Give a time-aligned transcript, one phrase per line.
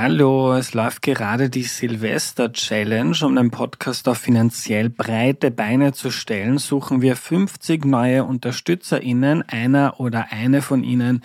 [0.00, 3.16] Hallo, es läuft gerade die Silvester Challenge.
[3.20, 9.42] Um den Podcast auf finanziell breite Beine zu stellen, suchen wir 50 neue UnterstützerInnen.
[9.48, 11.24] Einer oder eine von ihnen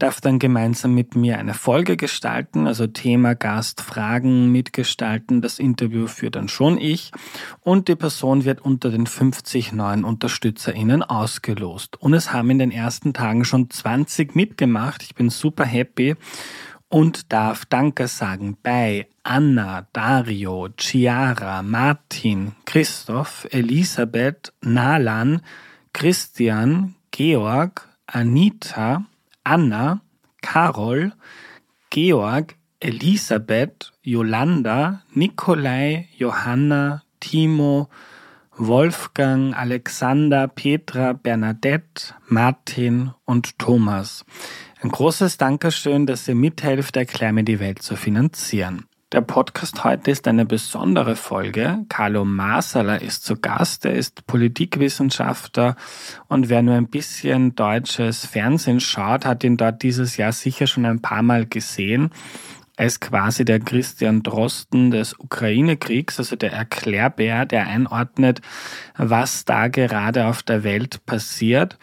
[0.00, 5.40] darf dann gemeinsam mit mir eine Folge gestalten, also Thema, Gast, Fragen mitgestalten.
[5.40, 7.12] Das Interview führt dann schon ich.
[7.60, 11.96] Und die Person wird unter den 50 neuen UnterstützerInnen ausgelost.
[12.02, 15.04] Und es haben in den ersten Tagen schon 20 mitgemacht.
[15.04, 16.16] Ich bin super happy
[16.90, 25.40] und darf Danke sagen bei Anna, Dario, Chiara, Martin, Christoph, Elisabeth, Nalan,
[25.92, 29.06] Christian, Georg, Anita,
[29.44, 30.02] Anna,
[30.42, 31.12] Carol,
[31.90, 37.88] Georg, Elisabeth, Yolanda, Nikolai, Johanna, Timo,
[38.56, 44.24] Wolfgang, Alexander, Petra, Bernadette, Martin und Thomas.
[44.82, 48.86] Ein großes Dankeschön, dass ihr mithelft, Erklär mir die Welt zu finanzieren.
[49.12, 51.84] Der Podcast heute ist eine besondere Folge.
[51.90, 53.84] Carlo Masala ist zu Gast.
[53.84, 55.76] Er ist Politikwissenschaftler
[56.28, 60.86] und wer nur ein bisschen deutsches Fernsehen schaut, hat ihn dort dieses Jahr sicher schon
[60.86, 62.10] ein paar Mal gesehen.
[62.76, 68.40] Er ist quasi der Christian Drosten des Ukraine-Kriegs, also der Erklärbär, der einordnet,
[68.96, 71.78] was da gerade auf der Welt passiert.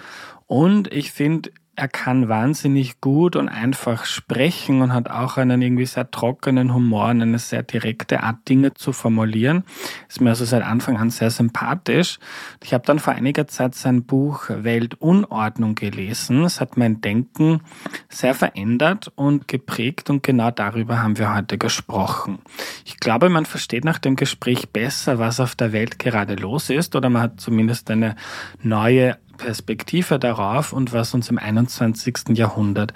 [0.48, 5.86] Und ich finde, er kann wahnsinnig gut und einfach sprechen und hat auch einen irgendwie
[5.86, 9.64] sehr trockenen Humor und eine sehr direkte Art, Dinge zu formulieren.
[10.10, 12.18] Ist mir also seit Anfang an sehr sympathisch.
[12.64, 16.46] Ich habe dann vor einiger Zeit sein Buch Weltunordnung gelesen.
[16.46, 17.62] Es hat mein Denken
[18.10, 22.40] sehr verändert und geprägt und genau darüber haben wir heute gesprochen.
[22.86, 26.96] Ich glaube, man versteht nach dem Gespräch besser, was auf der Welt gerade los ist
[26.96, 28.16] oder man hat zumindest eine
[28.64, 32.30] neue Perspektive darauf und was uns im 21.
[32.38, 32.94] Jahrhundert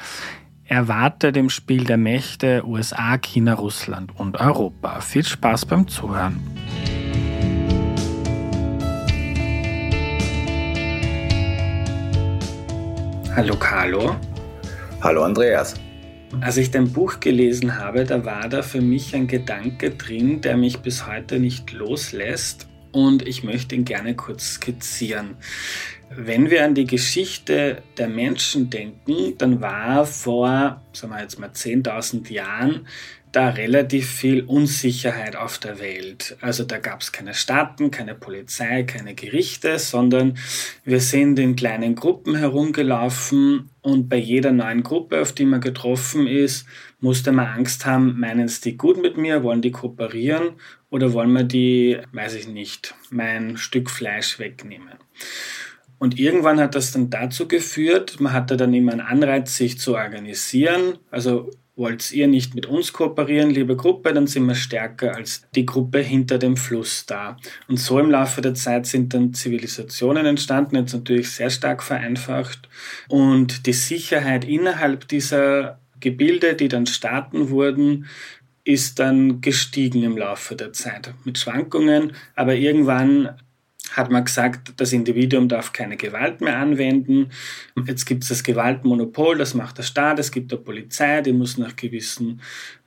[0.66, 5.02] erwartet im Spiel der Mächte USA, China, Russland und Europa.
[5.02, 6.40] Viel Spaß beim Zuhören.
[13.36, 14.16] Hallo Carlo.
[15.02, 15.76] Hallo Andreas.
[16.40, 20.56] Als ich dein Buch gelesen habe, da war da für mich ein Gedanke drin, der
[20.58, 25.36] mich bis heute nicht loslässt und ich möchte ihn gerne kurz skizzieren.
[26.14, 31.50] Wenn wir an die Geschichte der Menschen denken, dann war vor, sagen wir jetzt mal
[31.50, 32.86] 10.000 Jahren,
[33.32, 36.36] da relativ viel Unsicherheit auf der Welt.
[36.42, 40.38] Also da gab es keine Staaten, keine Polizei, keine Gerichte, sondern
[40.84, 46.28] wir sind in kleinen Gruppen herumgelaufen und bei jeder neuen Gruppe, auf die man getroffen
[46.28, 46.68] ist,
[47.00, 50.56] musste man Angst haben, meinen es die gut mit mir, wollen die kooperieren
[50.90, 55.00] oder wollen wir die, weiß ich nicht, mein Stück Fleisch wegnehmen.
[56.02, 59.94] Und irgendwann hat das dann dazu geführt, man hatte dann immer einen Anreiz, sich zu
[59.94, 60.98] organisieren.
[61.12, 65.68] Also wollt ihr nicht mit uns kooperieren, liebe Gruppe, dann sind wir stärker als die
[65.68, 67.38] Gruppe hinter dem Fluss da.
[67.68, 72.68] Und so im Laufe der Zeit sind dann Zivilisationen entstanden, jetzt natürlich sehr stark vereinfacht.
[73.08, 78.08] Und die Sicherheit innerhalb dieser Gebilde, die dann Staaten wurden,
[78.64, 83.38] ist dann gestiegen im Laufe der Zeit mit Schwankungen, aber irgendwann
[83.92, 87.30] hat man gesagt, das Individuum darf keine Gewalt mehr anwenden.
[87.86, 90.20] Jetzt gibt es das Gewaltmonopol, das macht der Staat.
[90.20, 92.42] Es gibt eine Polizei, die muss nach gewissen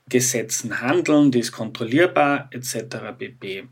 [0.09, 2.97] Gesetzen handeln, die ist kontrollierbar etc.
[3.17, 3.63] pp.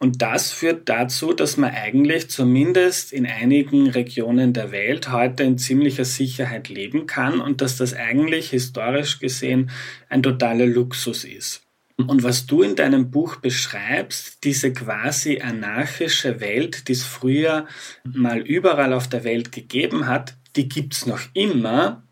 [0.00, 5.58] Und das führt dazu, dass man eigentlich zumindest in einigen Regionen der Welt heute in
[5.58, 9.70] ziemlicher Sicherheit leben kann und dass das eigentlich historisch gesehen
[10.08, 11.67] ein totaler Luxus ist.
[12.06, 17.66] Und was du in deinem Buch beschreibst, diese quasi anarchische Welt, die es früher
[18.04, 22.04] mal überall auf der Welt gegeben hat, die gibt es noch immer,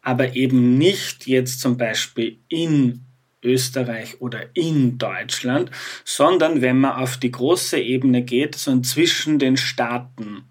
[0.00, 3.04] aber eben nicht jetzt zum Beispiel in
[3.42, 5.70] Österreich oder in Deutschland,
[6.04, 10.44] sondern wenn man auf die große Ebene geht, so zwischen den Staaten,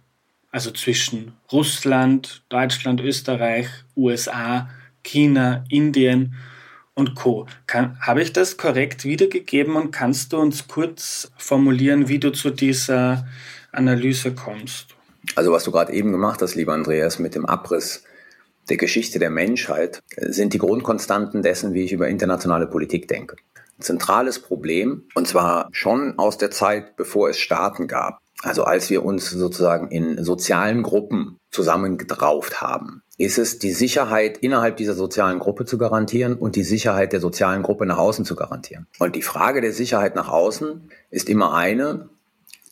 [0.52, 4.70] also zwischen Russland, Deutschland, Österreich, USA,
[5.04, 6.36] China, Indien
[6.96, 7.46] und Co.
[7.68, 12.50] Kann, habe ich das korrekt wiedergegeben und kannst du uns kurz formulieren, wie du zu
[12.50, 13.28] dieser
[13.72, 14.96] Analyse kommst?
[15.36, 18.04] Also was du gerade eben gemacht hast, lieber Andreas, mit dem Abriss
[18.70, 23.36] der Geschichte der Menschheit, sind die Grundkonstanten dessen, wie ich über internationale Politik denke.
[23.78, 28.90] Ein zentrales Problem, und zwar schon aus der Zeit, bevor es Staaten gab, also als
[28.90, 35.40] wir uns sozusagen in sozialen Gruppen zusammengedrauft haben, ist es die Sicherheit innerhalb dieser sozialen
[35.40, 38.86] Gruppe zu garantieren und die Sicherheit der sozialen Gruppe nach außen zu garantieren.
[39.00, 42.10] Und die Frage der Sicherheit nach außen ist immer eine,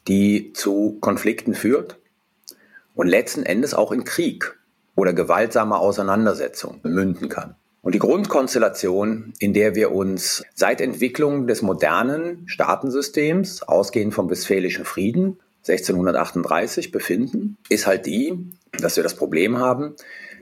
[0.07, 1.97] die zu Konflikten führt
[2.93, 4.59] und letzten Endes auch in Krieg
[4.95, 7.55] oder gewaltsame Auseinandersetzung münden kann.
[7.81, 14.85] Und die Grundkonstellation, in der wir uns seit Entwicklung des modernen Staatensystems, ausgehend vom Westfälischen
[14.85, 19.95] Frieden 1638 befinden, ist halt die, dass wir das Problem haben,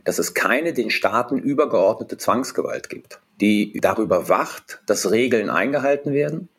[0.04, 6.50] dass es keine den Staaten übergeordnete Zwangsgewalt gibt, die darüber wacht, dass Regeln eingehalten werden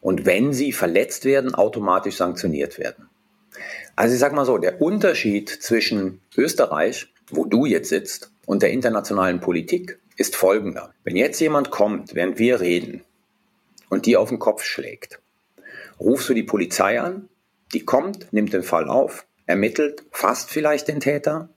[0.00, 3.08] und wenn sie verletzt werden, automatisch sanktioniert werden.
[3.96, 8.70] Also ich sag mal so, der Unterschied zwischen Österreich, wo du jetzt sitzt, und der
[8.70, 10.94] internationalen Politik ist folgender.
[11.02, 13.02] Wenn jetzt jemand kommt, während wir reden,
[13.90, 15.20] und die auf den Kopf schlägt,
[15.98, 17.28] rufst du die Polizei an,
[17.72, 21.48] die kommt, nimmt den Fall auf, ermittelt, fasst vielleicht den Täter,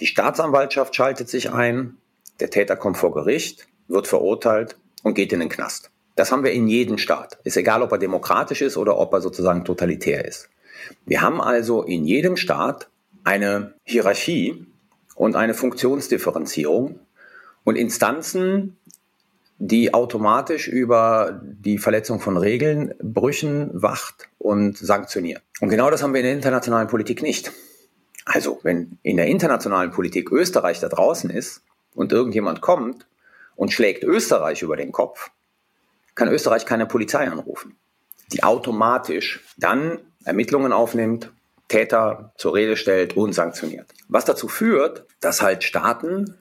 [0.00, 1.96] die Staatsanwaltschaft schaltet sich ein,
[2.40, 5.90] der Täter kommt vor Gericht, wird verurteilt und geht in den Knast.
[6.14, 7.38] Das haben wir in jedem Staat.
[7.44, 10.48] Ist egal, ob er demokratisch ist oder ob er sozusagen totalitär ist.
[11.04, 12.88] Wir haben also in jedem Staat
[13.24, 14.66] eine Hierarchie
[15.14, 17.00] und eine Funktionsdifferenzierung
[17.64, 18.76] und Instanzen,
[19.58, 25.42] die automatisch über die Verletzung von Regeln, Brüchen wacht und sanktioniert.
[25.60, 27.50] Und genau das haben wir in der internationalen Politik nicht.
[28.24, 31.62] Also, wenn in der internationalen Politik Österreich da draußen ist
[31.94, 33.06] und irgendjemand kommt
[33.56, 35.30] und schlägt Österreich über den Kopf,
[36.14, 37.76] kann Österreich keine Polizei anrufen,
[38.32, 41.32] die automatisch dann Ermittlungen aufnimmt,
[41.68, 43.92] Täter zur Rede stellt und sanktioniert.
[44.08, 46.36] Was dazu führt, dass halt Staaten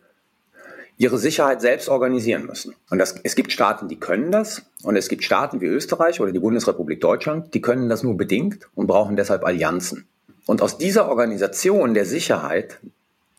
[0.98, 2.74] ihre Sicherheit selbst organisieren müssen.
[2.90, 4.64] Und das, es gibt Staaten, die können das.
[4.84, 8.68] Und es gibt Staaten wie Österreich oder die Bundesrepublik Deutschland, die können das nur bedingt
[8.76, 10.08] und brauchen deshalb Allianzen.
[10.46, 12.80] Und aus dieser Organisation der Sicherheit,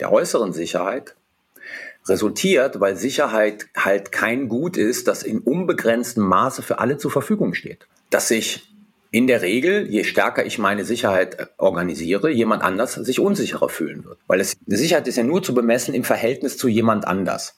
[0.01, 1.15] der äußeren Sicherheit,
[2.09, 7.55] resultiert, weil Sicherheit halt kein Gut ist, das in unbegrenztem Maße für alle zur Verfügung
[7.55, 7.87] steht.
[8.11, 8.76] Dass sich
[9.17, 14.19] in der Regel, je stärker ich meine Sicherheit organisiere, jemand anders sich unsicherer fühlen wird.
[14.27, 17.55] Weil es, eine Sicherheit ist ja nur zu bemessen im Verhältnis zu jemand anders.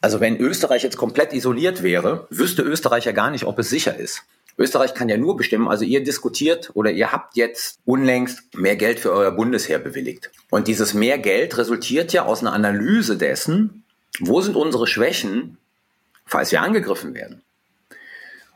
[0.00, 3.96] Also wenn Österreich jetzt komplett isoliert wäre, wüsste Österreich ja gar nicht, ob es sicher
[3.96, 4.22] ist.
[4.58, 9.00] Österreich kann ja nur bestimmen, also ihr diskutiert oder ihr habt jetzt unlängst mehr Geld
[9.00, 10.30] für euer Bundesheer bewilligt.
[10.50, 13.82] Und dieses mehr Geld resultiert ja aus einer Analyse dessen,
[14.20, 15.58] wo sind unsere Schwächen,
[16.26, 17.42] falls wir angegriffen werden.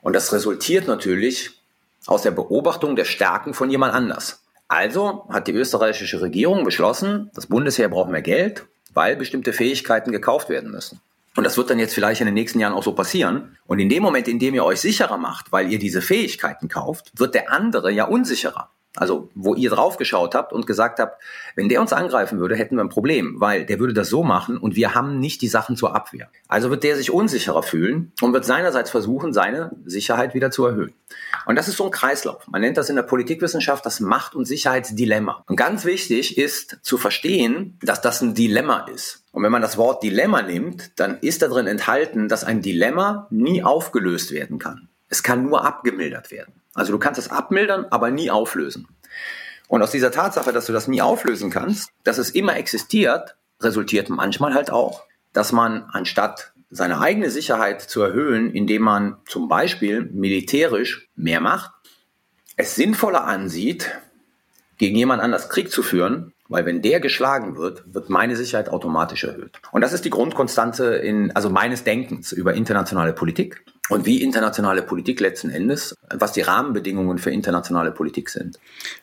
[0.00, 1.59] Und das resultiert natürlich
[2.06, 4.42] aus der Beobachtung der Stärken von jemand anders.
[4.68, 10.48] Also hat die österreichische Regierung beschlossen, das Bundesheer braucht mehr Geld, weil bestimmte Fähigkeiten gekauft
[10.48, 11.00] werden müssen.
[11.36, 13.56] Und das wird dann jetzt vielleicht in den nächsten Jahren auch so passieren.
[13.66, 17.12] Und in dem Moment, in dem ihr euch sicherer macht, weil ihr diese Fähigkeiten kauft,
[17.16, 18.70] wird der andere ja unsicherer.
[18.96, 21.22] Also, wo ihr draufgeschaut habt und gesagt habt,
[21.54, 24.58] wenn der uns angreifen würde, hätten wir ein Problem, weil der würde das so machen
[24.58, 26.28] und wir haben nicht die Sachen zur Abwehr.
[26.48, 30.92] Also wird der sich unsicherer fühlen und wird seinerseits versuchen, seine Sicherheit wieder zu erhöhen.
[31.46, 32.48] Und das ist so ein Kreislauf.
[32.48, 35.44] Man nennt das in der Politikwissenschaft das Macht- und Sicherheitsdilemma.
[35.46, 39.24] Und ganz wichtig ist zu verstehen, dass das ein Dilemma ist.
[39.30, 43.28] Und wenn man das Wort Dilemma nimmt, dann ist da drin enthalten, dass ein Dilemma
[43.30, 44.88] nie aufgelöst werden kann.
[45.08, 46.59] Es kann nur abgemildert werden.
[46.74, 48.88] Also du kannst es abmildern, aber nie auflösen.
[49.68, 54.08] Und aus dieser Tatsache, dass du das nie auflösen kannst, dass es immer existiert, resultiert
[54.08, 60.02] manchmal halt auch, dass man anstatt seine eigene Sicherheit zu erhöhen, indem man zum Beispiel
[60.02, 61.72] militärisch mehr macht,
[62.56, 63.90] es sinnvoller ansieht,
[64.78, 69.24] gegen jemand anders Krieg zu führen, weil wenn der geschlagen wird, wird meine Sicherheit automatisch
[69.24, 69.60] erhöht.
[69.72, 74.82] Und das ist die Grundkonstante in, also meines Denkens über internationale Politik und wie internationale
[74.82, 78.58] Politik letzten Endes, was die Rahmenbedingungen für internationale Politik sind.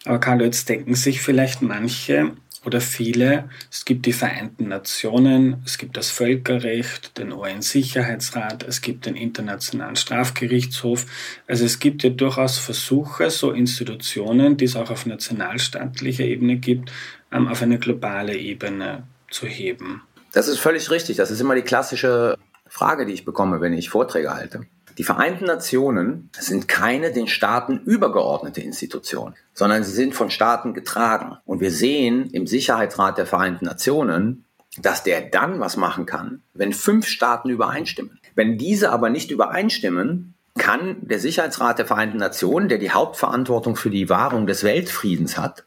[0.05, 2.33] Aber Karl, jetzt denken sich vielleicht manche
[2.65, 9.05] oder viele, es gibt die Vereinten Nationen, es gibt das Völkerrecht, den UN-Sicherheitsrat, es gibt
[9.05, 11.05] den Internationalen Strafgerichtshof.
[11.47, 16.91] Also es gibt ja durchaus Versuche, so Institutionen, die es auch auf nationalstaatlicher Ebene gibt,
[17.31, 20.03] ähm, auf eine globale Ebene zu heben.
[20.33, 21.17] Das ist völlig richtig.
[21.17, 24.65] Das ist immer die klassische Frage, die ich bekomme, wenn ich Vorträge halte.
[24.97, 31.37] Die Vereinten Nationen sind keine den Staaten übergeordnete Institution, sondern sie sind von Staaten getragen.
[31.45, 34.45] Und wir sehen im Sicherheitsrat der Vereinten Nationen,
[34.79, 38.19] dass der dann was machen kann, wenn fünf Staaten übereinstimmen.
[38.35, 43.91] Wenn diese aber nicht übereinstimmen, kann der Sicherheitsrat der Vereinten Nationen, der die Hauptverantwortung für
[43.91, 45.63] die Wahrung des Weltfriedens hat,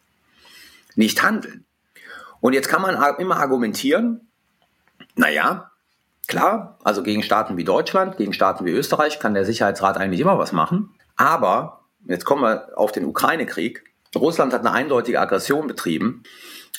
[1.01, 1.65] nicht handeln.
[2.41, 4.29] Und jetzt kann man immer argumentieren,
[5.17, 5.73] naja,
[6.29, 10.39] klar, also gegen Staaten wie Deutschland, gegen Staaten wie Österreich kann der Sicherheitsrat eigentlich immer
[10.39, 10.95] was machen.
[11.17, 13.85] Aber, jetzt kommen wir auf den Ukraine-Krieg.
[14.15, 16.23] Russland hat eine eindeutige Aggression betrieben.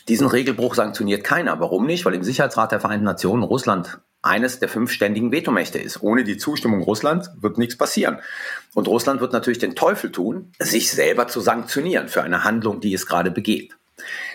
[0.07, 1.59] Diesen Regelbruch sanktioniert keiner.
[1.59, 2.05] Warum nicht?
[2.05, 6.01] Weil im Sicherheitsrat der Vereinten Nationen Russland eines der fünf ständigen Vetomächte ist.
[6.01, 8.19] Ohne die Zustimmung Russlands wird nichts passieren.
[8.73, 12.93] Und Russland wird natürlich den Teufel tun, sich selber zu sanktionieren für eine Handlung, die
[12.93, 13.73] es gerade begeht.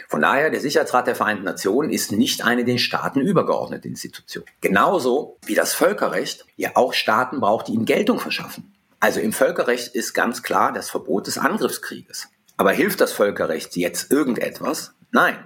[0.08, 4.44] Von daher, der Sicherheitsrat der Vereinten Nationen ist nicht eine den Staaten übergeordnete Institution.
[4.60, 8.72] Genauso wie das Völkerrecht ja auch Staaten braucht, die ihm Geltung verschaffen.
[9.00, 12.28] Also im Völkerrecht ist ganz klar das Verbot des Angriffskrieges.
[12.56, 14.94] Aber hilft das Völkerrecht jetzt irgendetwas?
[15.10, 15.36] Nein.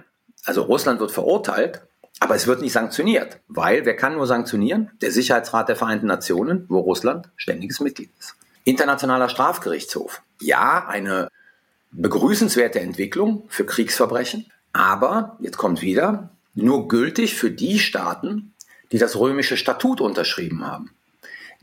[0.45, 1.81] Also Russland wird verurteilt,
[2.19, 4.91] aber es wird nicht sanktioniert, weil wer kann nur sanktionieren?
[5.01, 8.35] Der Sicherheitsrat der Vereinten Nationen, wo Russland ständiges Mitglied ist.
[8.63, 10.21] Internationaler Strafgerichtshof.
[10.39, 11.29] Ja, eine
[11.91, 18.53] begrüßenswerte Entwicklung für Kriegsverbrechen, aber, jetzt kommt wieder, nur gültig für die Staaten,
[18.91, 20.91] die das römische Statut unterschrieben haben.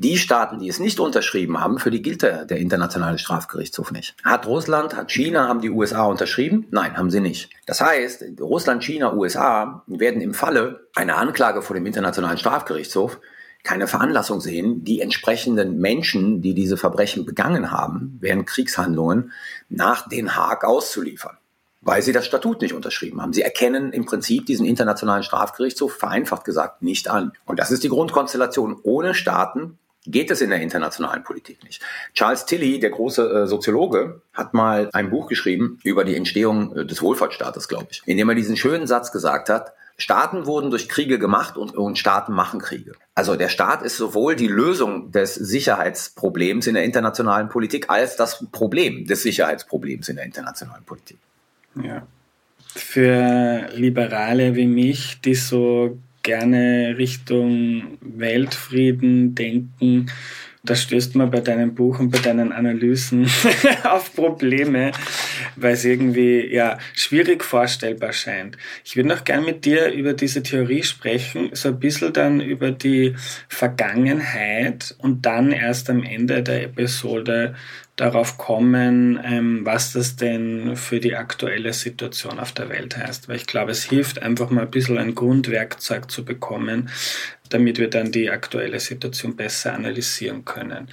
[0.01, 4.15] Die Staaten, die es nicht unterschrieben haben, für die gilt der, der Internationale Strafgerichtshof nicht.
[4.23, 6.69] Hat Russland, hat China, haben die USA unterschrieben?
[6.71, 7.51] Nein, haben sie nicht.
[7.67, 13.19] Das heißt, Russland, China, USA werden im Falle einer Anklage vor dem Internationalen Strafgerichtshof
[13.69, 19.33] keine Veranlassung sehen, die entsprechenden Menschen, die diese Verbrechen begangen haben, während Kriegshandlungen
[19.69, 21.37] nach Den Haag auszuliefern
[21.81, 23.33] weil sie das Statut nicht unterschrieben haben.
[23.33, 27.33] Sie erkennen im Prinzip diesen internationalen Strafgerichtshof vereinfacht gesagt nicht an.
[27.47, 28.79] Und das ist die Grundkonstellation.
[28.83, 31.81] Ohne Staaten geht es in der internationalen Politik nicht.
[32.15, 36.85] Charles Tilly, der große äh, Soziologe, hat mal ein Buch geschrieben über die Entstehung äh,
[36.85, 40.89] des Wohlfahrtsstaates, glaube ich, in dem er diesen schönen Satz gesagt hat, Staaten wurden durch
[40.89, 42.93] Kriege gemacht und, und Staaten machen Kriege.
[43.17, 48.47] Also der Staat ist sowohl die Lösung des Sicherheitsproblems in der internationalen Politik als das
[48.53, 51.19] Problem des Sicherheitsproblems in der internationalen Politik.
[51.83, 52.07] Ja.
[52.69, 60.11] Für Liberale wie mich, die so gerne Richtung Weltfrieden denken,
[60.69, 63.27] da stößt man bei deinem Buch und bei deinen Analysen
[63.85, 64.93] auf Probleme,
[65.57, 68.59] weil es irgendwie ja schwierig vorstellbar scheint.
[68.85, 72.71] Ich würde noch gern mit dir über diese Theorie sprechen, so ein bisschen dann über
[72.71, 73.15] die
[73.49, 77.55] Vergangenheit und dann erst am Ende der Episode
[77.99, 83.29] darauf kommen, ähm, was das denn für die aktuelle Situation auf der Welt heißt.
[83.29, 86.91] Weil ich glaube, es hilft einfach mal ein bisschen ein Grundwerkzeug zu bekommen,
[87.49, 90.89] damit wir dann die aktuelle Situation besser analysieren können.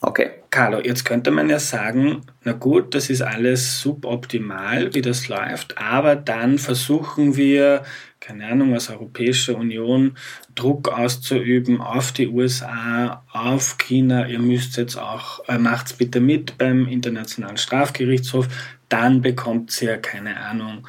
[0.00, 0.30] Okay.
[0.56, 5.76] Carlo, jetzt könnte man ja sagen, na gut, das ist alles suboptimal, wie das läuft,
[5.76, 7.82] aber dann versuchen wir,
[8.20, 10.16] keine Ahnung, als Europäische Union
[10.54, 16.56] Druck auszuüben auf die USA, auf China, ihr müsst jetzt auch, äh, macht's bitte mit
[16.56, 18.48] beim Internationalen Strafgerichtshof,
[18.88, 20.86] dann bekommt ihr, keine Ahnung,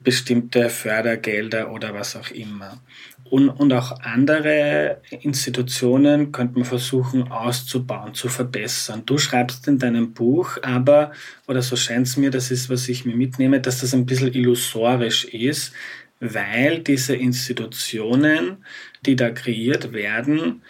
[0.00, 2.80] bestimmte Fördergelder oder was auch immer.
[3.24, 9.02] Und, und auch andere Institutionen könnte man versuchen auszubauen, zu verbessern.
[9.06, 11.12] Du schreibst in deinem Buch aber,
[11.48, 14.34] oder so scheint es mir, das ist, was ich mir mitnehme, dass das ein bisschen
[14.34, 15.72] illusorisch ist,
[16.20, 18.58] weil diese Institutionen,
[19.04, 20.62] die da kreiert werden,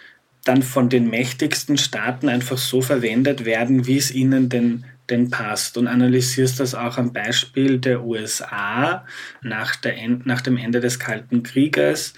[0.45, 5.77] dann von den mächtigsten Staaten einfach so verwendet werden, wie es ihnen denn, denn passt.
[5.77, 9.05] Und analysierst das auch am Beispiel der USA
[9.41, 12.13] nach, der, nach dem Ende des Kalten Krieges,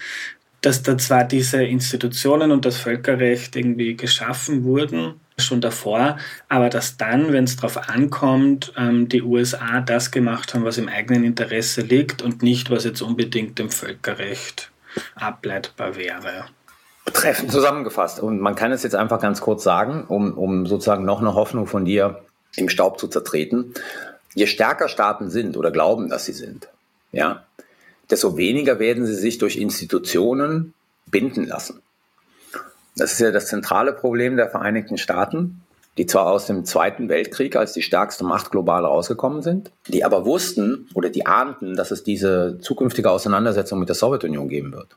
[0.60, 6.16] dass da zwar diese Institutionen und das Völkerrecht irgendwie geschaffen wurden, schon davor,
[6.48, 10.88] aber dass dann, wenn es darauf ankommt, ähm, die USA das gemacht haben, was im
[10.88, 14.72] eigenen Interesse liegt und nicht, was jetzt unbedingt dem Völkerrecht
[15.14, 16.46] ableitbar wäre.
[17.12, 18.20] Treffend zusammengefasst.
[18.20, 21.66] Und man kann es jetzt einfach ganz kurz sagen, um, um sozusagen noch eine Hoffnung
[21.66, 22.24] von dir
[22.58, 23.74] im Staub zu zertreten.
[24.34, 26.68] Je stärker Staaten sind oder glauben, dass sie sind,
[27.12, 27.44] ja,
[28.10, 30.74] desto weniger werden sie sich durch Institutionen
[31.06, 31.82] binden lassen.
[32.96, 35.62] Das ist ja das zentrale Problem der Vereinigten Staaten,
[35.96, 40.24] die zwar aus dem Zweiten Weltkrieg als die stärkste Macht global rausgekommen sind, die aber
[40.24, 44.96] wussten oder die ahnten, dass es diese zukünftige Auseinandersetzung mit der Sowjetunion geben wird.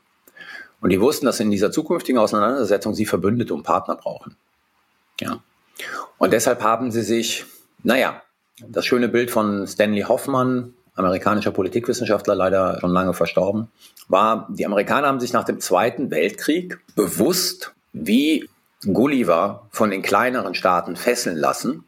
[0.80, 4.36] Und die wussten, dass in dieser zukünftigen Auseinandersetzung sie Verbündete und Partner brauchen.
[5.20, 5.42] Ja.
[6.18, 7.44] Und deshalb haben sie sich,
[7.82, 8.22] naja,
[8.66, 13.68] das schöne Bild von Stanley Hoffmann, amerikanischer Politikwissenschaftler, leider schon lange verstorben,
[14.08, 18.48] war, die Amerikaner haben sich nach dem Zweiten Weltkrieg bewusst wie
[18.84, 21.84] Gulliver von den kleineren Staaten fesseln lassen,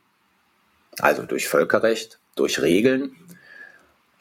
[0.98, 3.16] also durch Völkerrecht, durch Regeln,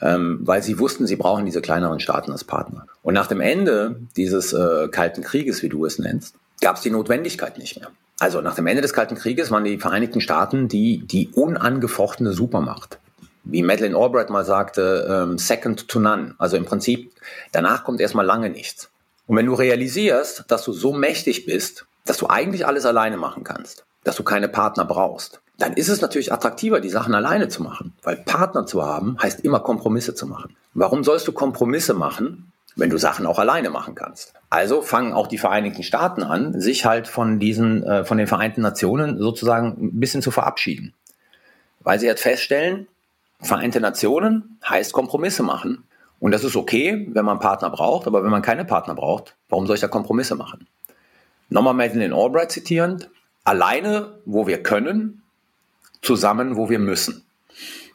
[0.01, 2.87] ähm, weil sie wussten, sie brauchen diese kleineren Staaten als Partner.
[3.03, 6.89] Und nach dem Ende dieses äh, Kalten Krieges, wie du es nennst, gab es die
[6.89, 7.91] Notwendigkeit nicht mehr.
[8.19, 12.99] Also nach dem Ende des Kalten Krieges waren die Vereinigten Staaten die, die unangefochtene Supermacht.
[13.43, 16.35] Wie Madeleine Albright mal sagte, ähm, second to none.
[16.37, 17.11] Also im Prinzip,
[17.51, 18.89] danach kommt erstmal lange nichts.
[19.27, 23.43] Und wenn du realisierst, dass du so mächtig bist, dass du eigentlich alles alleine machen
[23.43, 27.61] kannst, dass du keine Partner brauchst, dann ist es natürlich attraktiver, die Sachen alleine zu
[27.61, 27.93] machen.
[28.03, 30.55] Weil Partner zu haben, heißt immer Kompromisse zu machen.
[30.73, 34.33] Warum sollst du Kompromisse machen, wenn du Sachen auch alleine machen kannst.
[34.49, 38.61] Also fangen auch die Vereinigten Staaten an, sich halt von diesen, äh, von den Vereinten
[38.61, 40.93] Nationen sozusagen ein bisschen zu verabschieden.
[41.81, 42.87] Weil sie halt feststellen,
[43.39, 45.83] Vereinte Nationen heißt Kompromisse machen.
[46.19, 49.67] Und das ist okay, wenn man Partner braucht, aber wenn man keine Partner braucht, warum
[49.67, 50.67] soll ich da Kompromisse machen?
[51.49, 53.09] Nochmal Madeleine Albright zitierend,
[53.43, 55.21] alleine, wo wir können,
[56.01, 57.25] zusammen, wo wir müssen.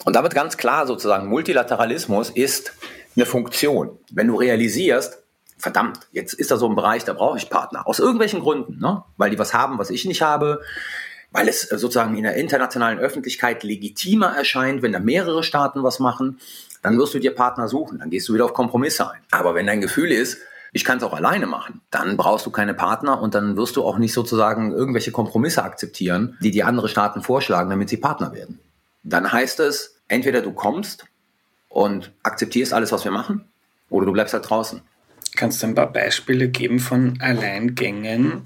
[0.04, 2.72] Und da wird ganz klar sozusagen, Multilateralismus ist
[3.18, 3.98] eine Funktion.
[4.12, 5.18] Wenn du realisierst,
[5.58, 7.86] verdammt, jetzt ist da so ein Bereich, da brauche ich Partner.
[7.86, 9.02] Aus irgendwelchen Gründen, ne?
[9.16, 10.60] weil die was haben, was ich nicht habe,
[11.32, 16.38] weil es sozusagen in der internationalen Öffentlichkeit legitimer erscheint, wenn da mehrere Staaten was machen,
[16.82, 19.20] dann wirst du dir Partner suchen, dann gehst du wieder auf Kompromisse ein.
[19.32, 20.38] Aber wenn dein Gefühl ist,
[20.72, 23.84] ich kann es auch alleine machen, dann brauchst du keine Partner und dann wirst du
[23.84, 28.60] auch nicht sozusagen irgendwelche Kompromisse akzeptieren, die die andere Staaten vorschlagen, damit sie Partner werden.
[29.02, 31.06] Dann heißt es, entweder du kommst
[31.68, 33.44] und akzeptierst alles, was wir machen,
[33.90, 34.82] oder du bleibst halt draußen.
[35.36, 38.42] Kannst du ein paar Beispiele geben von Alleingängen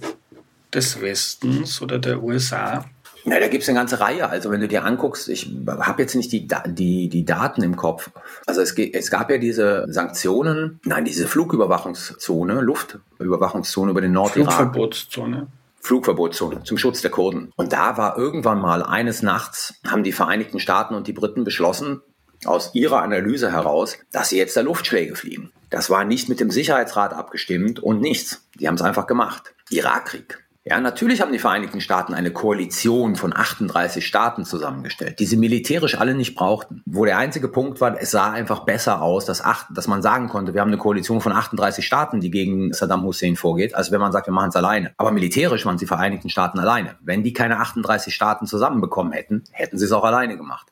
[0.73, 2.85] des Westens oder der USA?
[3.25, 4.29] Ja, da gibt es eine ganze Reihe.
[4.29, 8.11] Also wenn du dir anguckst, ich habe jetzt nicht die, die, die Daten im Kopf.
[8.47, 14.53] Also es, es gab ja diese Sanktionen, nein, diese Flugüberwachungszone, Luftüberwachungszone über den Nordirak.
[14.53, 15.47] Flugverbotszone.
[15.81, 17.53] Flugverbotszone zum Schutz der Kurden.
[17.57, 22.01] Und da war irgendwann mal eines Nachts, haben die Vereinigten Staaten und die Briten beschlossen,
[22.47, 25.53] aus ihrer Analyse heraus, dass sie jetzt da Luftschläge fliegen.
[25.71, 28.47] Das war nicht mit dem Sicherheitsrat abgestimmt und nichts.
[28.59, 29.55] Die haben es einfach gemacht.
[29.71, 30.43] Irakkrieg.
[30.65, 35.99] Ja, natürlich haben die Vereinigten Staaten eine Koalition von 38 Staaten zusammengestellt, die sie militärisch
[35.99, 36.83] alle nicht brauchten.
[36.87, 40.29] Wo der einzige Punkt war, es sah einfach besser aus, dass, acht, dass man sagen
[40.29, 44.01] konnte, wir haben eine Koalition von 38 Staaten, die gegen Saddam Hussein vorgeht, als wenn
[44.01, 44.93] man sagt, wir machen es alleine.
[44.99, 46.95] Aber militärisch waren die Vereinigten Staaten alleine.
[47.01, 50.69] Wenn die keine 38 Staaten zusammenbekommen hätten, hätten sie es auch alleine gemacht.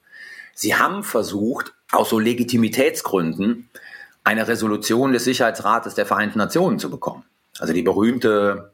[0.61, 3.71] Sie haben versucht, aus so Legitimitätsgründen
[4.25, 7.25] eine Resolution des Sicherheitsrates der Vereinten Nationen zu bekommen.
[7.59, 8.71] Also die berühmte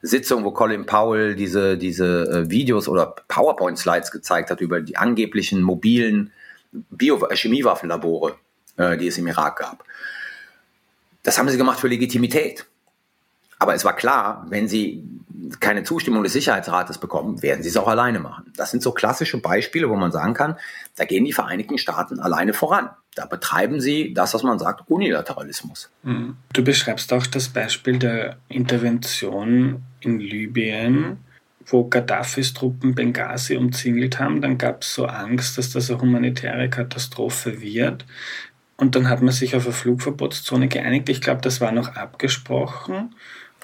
[0.00, 5.60] Sitzung, wo Colin Powell diese, diese äh, Videos oder PowerPoint-Slides gezeigt hat über die angeblichen
[5.60, 6.32] mobilen
[6.72, 8.36] Bio-Chemiewaffenlabore,
[8.78, 9.84] äh, die es im Irak gab.
[11.24, 12.64] Das haben sie gemacht für Legitimität.
[13.58, 15.04] Aber es war klar, wenn sie
[15.60, 18.52] keine Zustimmung des Sicherheitsrates bekommen, werden sie es auch alleine machen.
[18.56, 20.56] Das sind so klassische Beispiele, wo man sagen kann,
[20.96, 22.90] da gehen die Vereinigten Staaten alleine voran.
[23.14, 25.90] Da betreiben sie das, was man sagt, Unilateralismus.
[26.02, 26.36] Mhm.
[26.52, 31.18] Du beschreibst auch das Beispiel der Intervention in Libyen,
[31.66, 34.40] wo Gaddafis Truppen Benghazi umzingelt haben.
[34.40, 38.06] Dann gab es so Angst, dass das eine humanitäre Katastrophe wird.
[38.76, 41.08] Und dann hat man sich auf eine Flugverbotszone geeinigt.
[41.08, 43.14] Ich glaube, das war noch abgesprochen.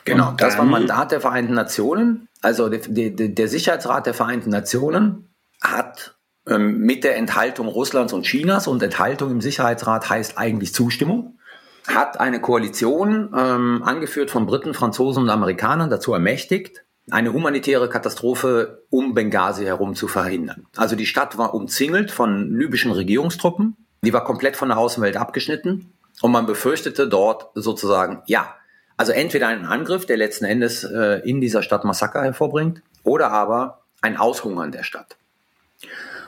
[0.04, 2.28] Genau, das war ein Mandat der Vereinten Nationen.
[2.42, 8.24] Also der, der, der Sicherheitsrat der Vereinten Nationen hat ähm, mit der Enthaltung Russlands und
[8.24, 11.38] Chinas und Enthaltung im Sicherheitsrat heißt eigentlich Zustimmung,
[11.86, 18.84] hat eine Koalition ähm, angeführt von Briten, Franzosen und Amerikanern dazu ermächtigt, eine humanitäre Katastrophe
[18.90, 20.66] um Benghazi herum zu verhindern.
[20.76, 25.94] Also die Stadt war umzingelt von libyschen Regierungstruppen, die war komplett von der Außenwelt abgeschnitten
[26.20, 28.54] und man befürchtete dort sozusagen, ja,
[28.96, 33.80] also entweder einen Angriff, der letzten Endes äh, in dieser Stadt Massaker hervorbringt, oder aber
[34.00, 35.16] ein Aushungern der Stadt.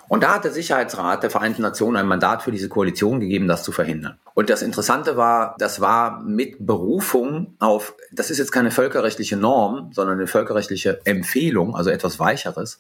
[0.09, 3.65] Und da hat der Sicherheitsrat der Vereinten Nationen ein Mandat für diese Koalition gegeben, das
[3.65, 4.19] zu verhindern.
[4.35, 9.91] Und das Interessante war, das war mit Berufung auf, das ist jetzt keine völkerrechtliche Norm,
[9.93, 12.79] sondern eine völkerrechtliche Empfehlung, also etwas Weicheres,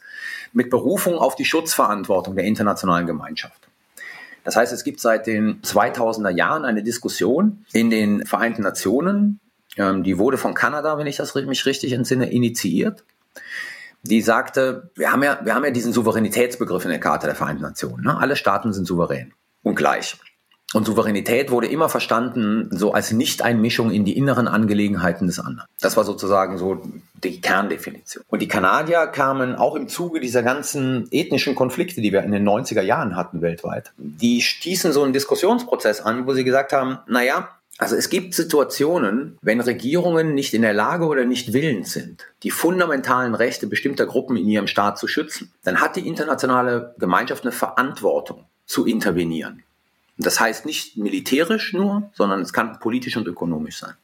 [0.52, 3.66] mit Berufung auf die Schutzverantwortung der internationalen Gemeinschaft.
[4.44, 9.40] Das heißt, es gibt seit den 2000er Jahren eine Diskussion in den Vereinten Nationen
[9.76, 13.04] ähm, die wurde von Kanada, wenn ich das mich richtig entsinne, initiiert.
[14.02, 17.62] Die sagte, wir haben ja, wir haben ja diesen Souveränitätsbegriff in der Charta der Vereinten
[17.62, 18.04] Nationen.
[18.04, 18.16] Ne?
[18.16, 20.16] Alle Staaten sind souverän und gleich.
[20.74, 25.68] Und Souveränität wurde immer verstanden so als Nicht-Einmischung in die inneren Angelegenheiten des anderen.
[25.80, 26.82] Das war sozusagen so
[27.22, 28.24] die Kerndefinition.
[28.28, 32.46] Und die Kanadier kamen auch im Zuge dieser ganzen ethnischen Konflikte, die wir in den
[32.46, 37.48] 90er Jahren hatten weltweit, die stießen so einen Diskussionsprozess an, wo sie gesagt haben, naja,
[37.78, 42.50] also es gibt Situationen, wenn Regierungen nicht in der Lage oder nicht willens sind, die
[42.50, 47.52] fundamentalen Rechte bestimmter Gruppen in ihrem Staat zu schützen, dann hat die internationale Gemeinschaft eine
[47.52, 49.62] Verantwortung zu intervenieren.
[50.16, 53.94] Das heißt nicht militärisch nur, sondern es kann politisch und ökonomisch sein.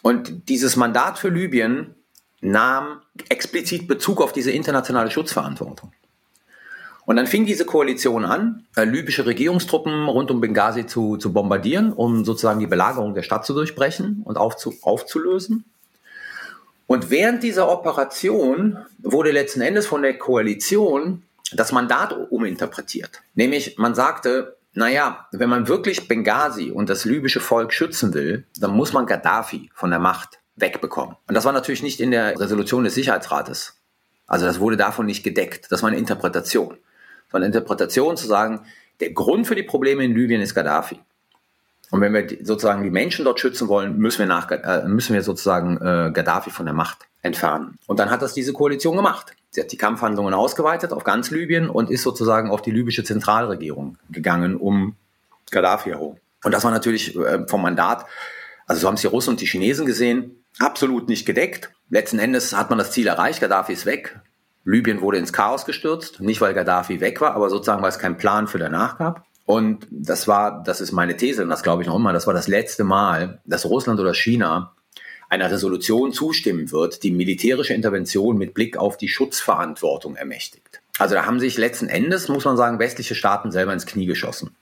[0.00, 1.94] Und dieses Mandat für Libyen
[2.40, 5.92] nahm explizit Bezug auf diese internationale Schutzverantwortung.
[7.10, 11.92] Und dann fing diese Koalition an, äh, libysche Regierungstruppen rund um Benghazi zu, zu bombardieren,
[11.92, 15.64] um sozusagen die Belagerung der Stadt zu durchbrechen und aufzu, aufzulösen.
[16.86, 23.22] Und während dieser Operation wurde letzten Endes von der Koalition das Mandat uminterpretiert.
[23.34, 28.70] Nämlich man sagte, naja, wenn man wirklich Benghazi und das libysche Volk schützen will, dann
[28.70, 31.16] muss man Gaddafi von der Macht wegbekommen.
[31.26, 33.80] Und das war natürlich nicht in der Resolution des Sicherheitsrates.
[34.28, 35.72] Also das wurde davon nicht gedeckt.
[35.72, 36.78] Das war eine Interpretation.
[37.32, 38.60] Eine Interpretation zu sagen,
[39.00, 41.00] der Grund für die Probleme in Libyen ist Gaddafi.
[41.90, 45.22] Und wenn wir sozusagen die Menschen dort schützen wollen, müssen wir, nach, äh, müssen wir
[45.22, 47.78] sozusagen äh, Gaddafi von der Macht entfernen.
[47.86, 49.34] Und dann hat das diese Koalition gemacht.
[49.50, 53.98] Sie hat die Kampfhandlungen ausgeweitet auf ganz Libyen und ist sozusagen auf die libysche Zentralregierung
[54.10, 54.94] gegangen, um
[55.50, 56.16] Gaddafi herum.
[56.44, 58.06] Und das war natürlich äh, vom Mandat,
[58.66, 61.72] also so haben es die Russen und die Chinesen gesehen, absolut nicht gedeckt.
[61.90, 64.20] Letzten Endes hat man das Ziel erreicht, Gaddafi ist weg.
[64.70, 68.16] Libyen wurde ins Chaos gestürzt, nicht weil Gaddafi weg war, aber sozusagen, weil es keinen
[68.16, 69.24] Plan für danach gab.
[69.46, 72.34] Und das war, das ist meine These und das glaube ich noch immer, das war
[72.34, 74.74] das letzte Mal, dass Russland oder China
[75.28, 80.80] einer Resolution zustimmen wird, die militärische Intervention mit Blick auf die Schutzverantwortung ermächtigt.
[80.98, 84.54] Also da haben sich letzten Endes, muss man sagen, westliche Staaten selber ins Knie geschossen.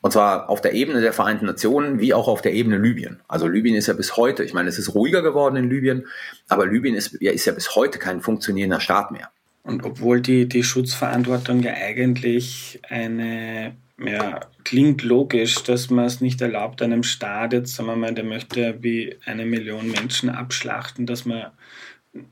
[0.00, 3.20] Und zwar auf der Ebene der Vereinten Nationen wie auch auf der Ebene Libyen.
[3.28, 6.06] Also Libyen ist ja bis heute, ich meine, es ist ruhiger geworden in Libyen,
[6.48, 9.30] aber Libyen ist ja, ist ja bis heute kein funktionierender Staat mehr.
[9.62, 16.40] Und obwohl die, die Schutzverantwortung ja eigentlich eine ja, klingt logisch, dass man es nicht
[16.40, 21.24] erlaubt, einem Staat, jetzt sagen wir mal, der möchte wie eine Million Menschen abschlachten, dass
[21.24, 21.46] man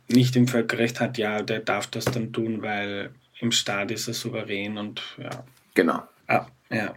[0.09, 4.15] nicht im Völkerrecht hat, ja, der darf das dann tun, weil im Staat ist er
[4.15, 5.45] souverän und ja.
[5.75, 6.03] Genau.
[6.27, 6.95] Ah, ja.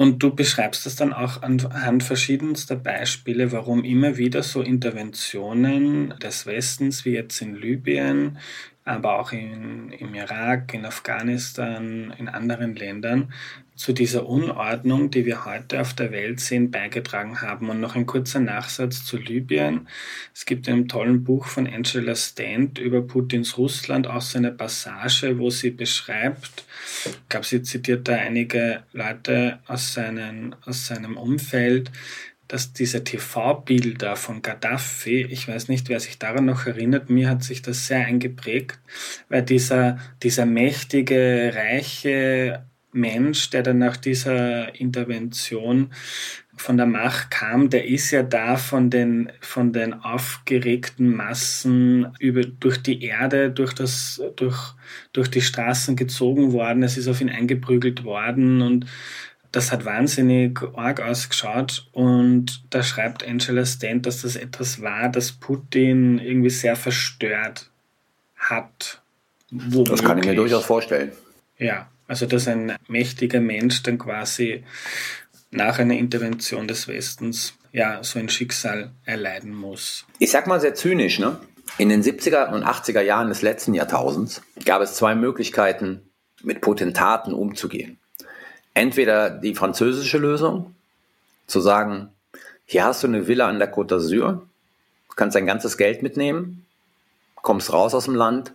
[0.00, 6.46] Und du beschreibst das dann auch anhand verschiedenster Beispiele, warum immer wieder so Interventionen des
[6.46, 8.38] Westens, wie jetzt in Libyen,
[8.86, 13.34] aber auch in, im Irak, in Afghanistan, in anderen Ländern,
[13.80, 17.70] zu dieser Unordnung, die wir heute auf der Welt sehen, beigetragen haben.
[17.70, 19.88] Und noch ein kurzer Nachsatz zu Libyen.
[20.34, 24.52] Es gibt in einem tollen Buch von Angela Stant über Putins Russland auch so eine
[24.52, 26.66] Passage, wo sie beschreibt,
[27.06, 31.90] ich glaube, sie zitiert da einige Leute aus, seinen, aus seinem Umfeld,
[32.48, 37.44] dass diese TV-Bilder von Gaddafi, ich weiß nicht, wer sich daran noch erinnert, mir hat
[37.44, 38.78] sich das sehr eingeprägt,
[39.30, 45.90] weil dieser, dieser mächtige, reiche Mensch, der dann nach dieser Intervention
[46.56, 52.42] von der Macht kam, der ist ja da von den, von den aufgeregten Massen über,
[52.42, 54.74] durch die Erde, durch, das, durch,
[55.12, 56.82] durch die Straßen gezogen worden.
[56.82, 58.86] Es ist auf ihn eingeprügelt worden und
[59.52, 65.32] das hat wahnsinnig arg ausgeschaut und da schreibt Angela Stant, dass das etwas war, das
[65.32, 67.70] Putin irgendwie sehr verstört
[68.36, 69.02] hat.
[69.50, 69.88] Womöglich.
[69.88, 71.10] Das kann ich mir durchaus vorstellen.
[71.58, 74.64] Ja, also dass ein mächtiger Mensch dann quasi
[75.52, 80.06] nach einer Intervention des Westens ja so ein Schicksal erleiden muss.
[80.18, 81.38] Ich sag mal sehr zynisch, ne?
[81.78, 86.02] In den 70er und 80er Jahren des letzten Jahrtausends gab es zwei Möglichkeiten,
[86.42, 88.00] mit Potentaten umzugehen.
[88.74, 90.74] Entweder die französische Lösung,
[91.46, 92.08] zu sagen,
[92.64, 94.40] hier hast du eine Villa an der Côte d'Azur,
[95.14, 96.66] kannst dein ganzes Geld mitnehmen,
[97.36, 98.52] kommst raus aus dem Land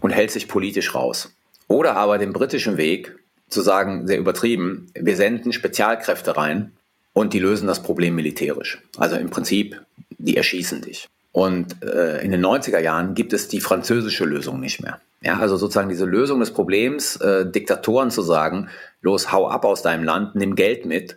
[0.00, 1.32] und hältst dich politisch raus.
[1.72, 3.16] Oder aber den britischen Weg,
[3.48, 6.72] zu sagen, sehr übertrieben, wir senden Spezialkräfte rein
[7.14, 8.82] und die lösen das Problem militärisch.
[8.98, 9.80] Also im Prinzip,
[10.18, 11.08] die erschießen dich.
[11.32, 15.00] Und äh, in den 90er Jahren gibt es die französische Lösung nicht mehr.
[15.22, 18.68] Ja, also sozusagen diese Lösung des Problems, äh, Diktatoren zu sagen,
[19.00, 21.16] los, hau ab aus deinem Land, nimm Geld mit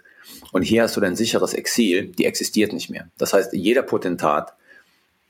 [0.53, 3.09] und hier hast du dein sicheres Exil, die existiert nicht mehr.
[3.17, 4.53] Das heißt, jeder Potentat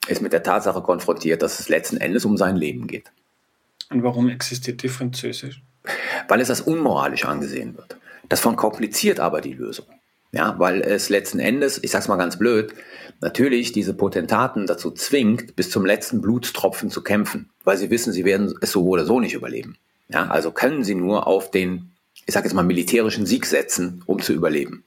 [0.08, 3.10] ist mit der Tatsache konfrontiert, dass es letzten Endes um sein Leben geht.
[3.90, 5.62] Und warum existiert die Französisch?
[6.28, 7.98] Weil es als unmoralisch angesehen wird.
[8.30, 9.86] Das verkompliziert aber die Lösung.
[10.32, 12.74] Ja, weil es letzten Endes, ich sag's mal ganz blöd,
[13.22, 18.26] natürlich diese Potentaten dazu zwingt, bis zum letzten Blutstropfen zu kämpfen, weil sie wissen, sie
[18.26, 19.78] werden es so oder so nicht überleben.
[20.10, 21.92] Ja, also können sie nur auf den,
[22.26, 24.84] ich sag jetzt mal, militärischen Sieg setzen, um zu überleben.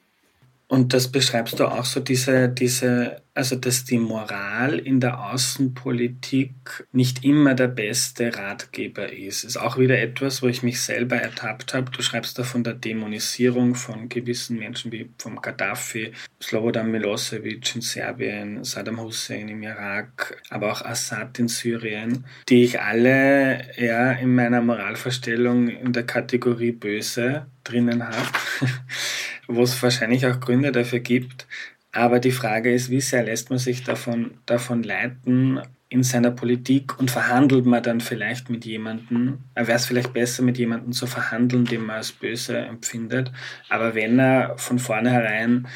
[0.71, 6.87] Und das beschreibst du auch so, diese, diese, also dass die Moral in der Außenpolitik
[6.93, 9.45] nicht immer der beste Ratgeber ist.
[9.45, 11.91] Ist auch wieder etwas, wo ich mich selber ertappt habe.
[11.91, 17.81] Du schreibst da von der Dämonisierung von gewissen Menschen wie vom Gaddafi, Slobodan Milosevic in
[17.81, 24.35] Serbien, Saddam Hussein im Irak, aber auch Assad in Syrien, die ich alle ja in
[24.35, 28.29] meiner Moralvorstellung in der Kategorie böse drinnen habe.
[29.49, 31.47] wo es wahrscheinlich auch Gründe dafür gibt.
[31.91, 36.99] Aber die Frage ist, wie sehr lässt man sich davon, davon leiten in seiner Politik
[36.99, 39.39] und verhandelt man dann vielleicht mit jemandem.
[39.55, 43.33] Wäre es vielleicht besser, mit jemandem zu verhandeln, den man als böse empfindet.
[43.71, 45.67] Aber wenn er von vornherein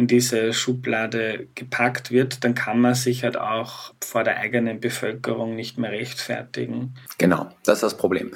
[0.00, 5.54] in diese Schublade gepackt wird, dann kann man sich halt auch vor der eigenen Bevölkerung
[5.54, 6.94] nicht mehr rechtfertigen.
[7.18, 8.30] Genau, das ist das Problem.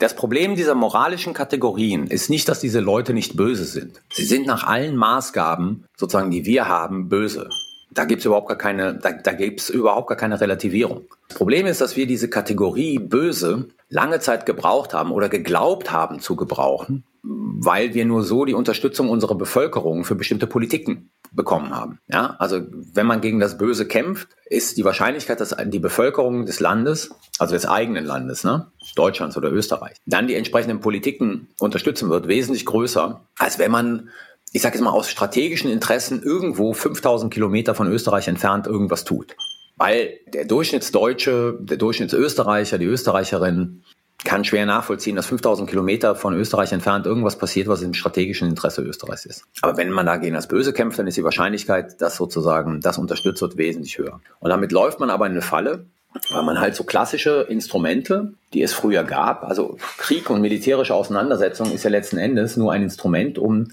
[0.00, 4.00] Das Problem dieser moralischen Kategorien ist nicht, dass diese Leute nicht böse sind.
[4.12, 7.48] Sie sind nach allen Maßgaben, sozusagen, die wir haben, böse.
[7.92, 9.32] Da gibt's überhaupt gar keine, da, da
[9.72, 11.02] überhaupt gar keine Relativierung.
[11.28, 16.18] Das Problem ist, dass wir diese Kategorie böse lange Zeit gebraucht haben oder geglaubt haben
[16.18, 22.00] zu gebrauchen, weil wir nur so die Unterstützung unserer Bevölkerung für bestimmte Politiken bekommen haben.
[22.08, 22.60] Ja, also
[22.92, 27.54] wenn man gegen das Böse kämpft, ist die Wahrscheinlichkeit, dass die Bevölkerung des Landes, also
[27.54, 33.20] des eigenen Landes, ne, Deutschlands oder Österreich, dann die entsprechenden Politiken unterstützen wird, wesentlich größer,
[33.38, 34.10] als wenn man
[34.54, 39.34] ich sage jetzt mal aus strategischen Interessen irgendwo 5000 Kilometer von Österreich entfernt irgendwas tut.
[39.76, 43.82] Weil der Durchschnittsdeutsche, der Durchschnittsösterreicher, die Österreicherin
[44.24, 48.82] kann schwer nachvollziehen, dass 5000 Kilometer von Österreich entfernt irgendwas passiert, was im strategischen Interesse
[48.82, 49.44] Österreichs ist.
[49.60, 53.42] Aber wenn man dagegen das Böse kämpft, dann ist die Wahrscheinlichkeit, dass sozusagen das unterstützt
[53.42, 54.20] wird, wesentlich höher.
[54.40, 55.86] Und damit läuft man aber in eine Falle,
[56.30, 61.72] weil man halt so klassische Instrumente, die es früher gab, also Krieg und militärische Auseinandersetzung
[61.72, 63.68] ist ja letzten Endes nur ein Instrument, um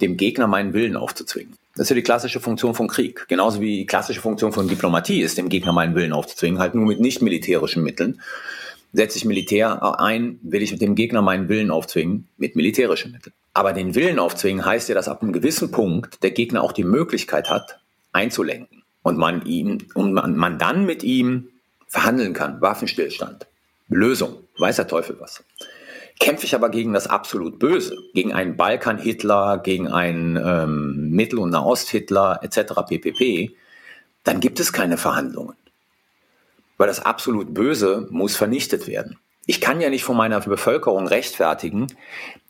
[0.00, 1.59] dem Gegner meinen Willen aufzuzwingen.
[1.74, 3.26] Das ist ja die klassische Funktion von Krieg.
[3.28, 6.86] Genauso wie die klassische Funktion von Diplomatie ist, dem Gegner meinen Willen aufzuzwingen, halt nur
[6.86, 8.20] mit nicht militärischen Mitteln.
[8.92, 13.32] Setze ich Militär ein, will ich mit dem Gegner meinen Willen aufzwingen mit militärischen Mitteln.
[13.54, 16.84] Aber den Willen aufzwingen heißt ja, dass ab einem gewissen Punkt der Gegner auch die
[16.84, 17.78] Möglichkeit hat,
[18.12, 18.82] einzulenken.
[19.02, 21.48] Und man ihn, und man, man dann mit ihm
[21.86, 22.60] verhandeln kann.
[22.60, 23.46] Waffenstillstand.
[23.88, 24.36] Lösung.
[24.58, 25.42] Weiß der Teufel was.
[26.20, 31.50] Kämpfe ich aber gegen das absolut Böse, gegen einen Balkan-Hitler, gegen einen ähm, Mittel- und
[31.50, 32.74] Nahost-Hitler etc.
[32.88, 33.56] ppp.,
[34.22, 35.56] dann gibt es keine Verhandlungen.
[36.76, 39.18] Weil das absolut Böse muss vernichtet werden.
[39.46, 41.86] Ich kann ja nicht von meiner Bevölkerung rechtfertigen,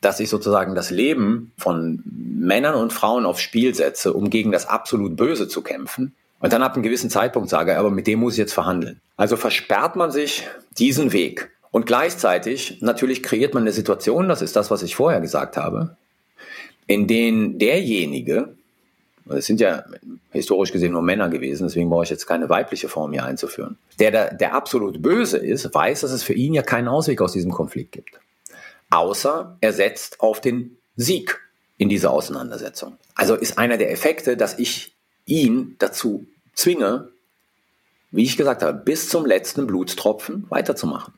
[0.01, 4.67] dass ich sozusagen das Leben von Männern und Frauen aufs Spiel setze, um gegen das
[4.67, 6.13] absolut Böse zu kämpfen.
[6.39, 8.99] Und dann ab einem gewissen Zeitpunkt sage, aber mit dem muss ich jetzt verhandeln.
[9.15, 11.51] Also versperrt man sich diesen Weg.
[11.71, 15.95] Und gleichzeitig natürlich kreiert man eine Situation, das ist das, was ich vorher gesagt habe,
[16.85, 18.55] in denen derjenige,
[19.29, 19.85] es sind ja
[20.31, 24.11] historisch gesehen nur Männer gewesen, deswegen brauche ich jetzt keine weibliche Form hier einzuführen, der,
[24.11, 27.51] der, der absolut böse ist, weiß, dass es für ihn ja keinen Ausweg aus diesem
[27.51, 28.19] Konflikt gibt.
[28.89, 31.39] Außer er setzt auf den Sieg
[31.77, 32.97] in dieser Auseinandersetzung.
[33.15, 34.93] Also ist einer der Effekte, dass ich
[35.25, 37.07] ihn dazu zwinge,
[38.11, 41.13] wie ich gesagt habe, bis zum letzten Blutstropfen weiterzumachen.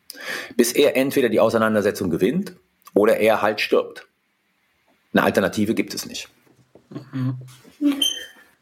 [0.55, 2.55] Bis er entweder die Auseinandersetzung gewinnt
[2.93, 4.07] oder er halt stirbt.
[5.13, 6.29] Eine Alternative gibt es nicht.
[6.89, 7.37] Mhm.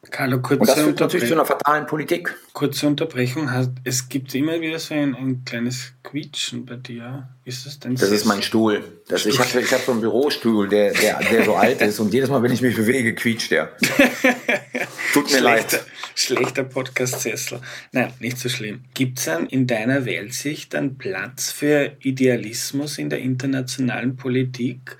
[0.09, 2.35] Carlo, kurze Und das führt natürlich zu einer fatalen Politik.
[2.53, 3.49] Kurze Unterbrechung.
[3.83, 7.29] Es gibt immer wieder so ein, ein kleines Quietschen bei dir.
[7.45, 8.83] Ist das denn Das ist mein Stuhl.
[9.11, 9.25] Das.
[9.25, 12.29] Ich habe ich hab so einen Bürostuhl, der, der, der so alt ist und jedes
[12.29, 13.75] Mal, wenn ich mich bewege, quietscht der.
[15.13, 15.85] Tut mir schlechter, leid.
[16.15, 17.59] Schlechter Podcast-Sessel.
[17.91, 18.85] Nein, nicht so schlimm.
[18.93, 24.95] Gibt es in deiner Weltsicht einen Platz für Idealismus in der internationalen Politik?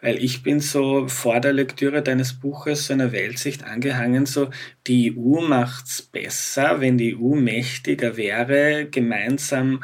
[0.00, 4.48] Weil ich bin so vor der Lektüre deines Buches so einer Weltsicht angehangen, so
[4.86, 9.82] die EU macht's besser, wenn die EU mächtiger wäre, gemeinsam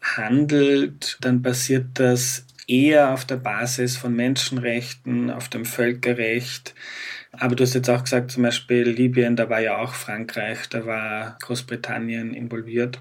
[0.00, 6.74] handelt, dann passiert das eher auf der Basis von Menschenrechten, auf dem Völkerrecht.
[7.32, 10.86] Aber du hast jetzt auch gesagt, zum Beispiel Libyen, da war ja auch Frankreich, da
[10.86, 12.98] war Großbritannien involviert.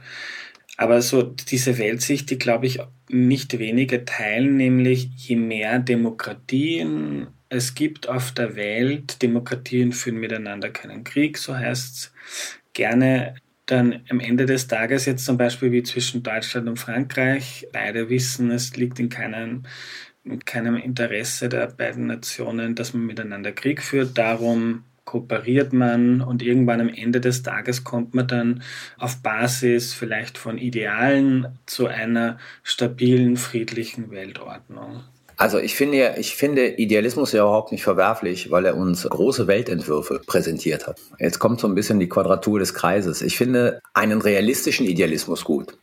[0.77, 2.79] Aber so diese Weltsicht, die glaube ich
[3.09, 10.69] nicht wenige teilen, nämlich je mehr Demokratien es gibt auf der Welt, Demokratien führen miteinander
[10.69, 12.13] keinen Krieg, so heißt es
[12.73, 13.35] gerne,
[13.71, 18.51] dann am Ende des Tages jetzt zum Beispiel wie zwischen Deutschland und Frankreich, beide wissen,
[18.51, 19.63] es liegt in keinem
[20.23, 24.17] mit keinem Interesse der beiden Nationen, dass man miteinander Krieg führt.
[24.17, 28.61] Darum kooperiert man und irgendwann am Ende des Tages kommt man dann
[28.97, 35.03] auf Basis vielleicht von Idealen zu einer stabilen, friedlichen Weltordnung.
[35.39, 40.19] Also ich finde, ich finde Idealismus ja überhaupt nicht verwerflich, weil er uns große Weltentwürfe
[40.27, 40.99] präsentiert hat.
[41.17, 43.21] Jetzt kommt so ein bisschen die Quadratur des Kreises.
[43.21, 45.77] Ich finde einen realistischen Idealismus gut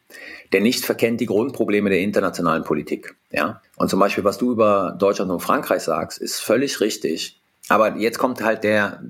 [0.53, 3.17] der nicht verkennt die Grundprobleme der internationalen Politik.
[3.31, 3.61] Ja?
[3.77, 7.41] Und zum Beispiel, was du über Deutschland und Frankreich sagst, ist völlig richtig.
[7.69, 9.03] Aber jetzt kommt halt der,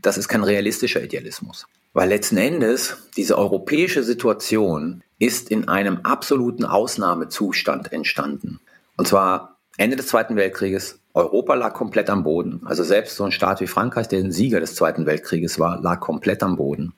[0.00, 1.66] das ist kein realistischer Idealismus.
[1.92, 8.60] Weil letzten Endes diese europäische Situation ist in einem absoluten Ausnahmezustand entstanden.
[8.96, 11.00] Und zwar Ende des Zweiten Weltkrieges.
[11.14, 12.60] Europa lag komplett am Boden.
[12.64, 16.00] Also selbst so ein Staat wie Frankreich, der ein Sieger des Zweiten Weltkrieges war, lag
[16.00, 16.92] komplett am Boden.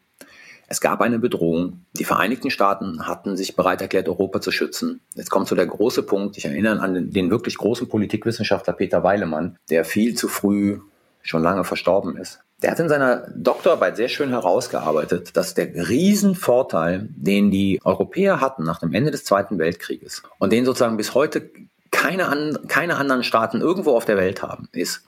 [0.69, 1.85] Es gab eine Bedrohung.
[1.93, 5.01] Die Vereinigten Staaten hatten sich bereit erklärt, Europa zu schützen.
[5.15, 6.37] Jetzt kommt so der große Punkt.
[6.37, 10.81] Ich erinnere an den, wirklich großen Politikwissenschaftler Peter Weilemann, der viel zu früh
[11.23, 12.41] schon lange verstorben ist.
[12.63, 18.65] Der hat in seiner Doktorarbeit sehr schön herausgearbeitet, dass der Riesenvorteil, den die Europäer hatten
[18.65, 21.51] nach dem Ende des Zweiten Weltkrieges und den sozusagen bis heute
[21.97, 25.03] keine, an, keine anderen Staaten irgendwo auf der Welt haben, ist,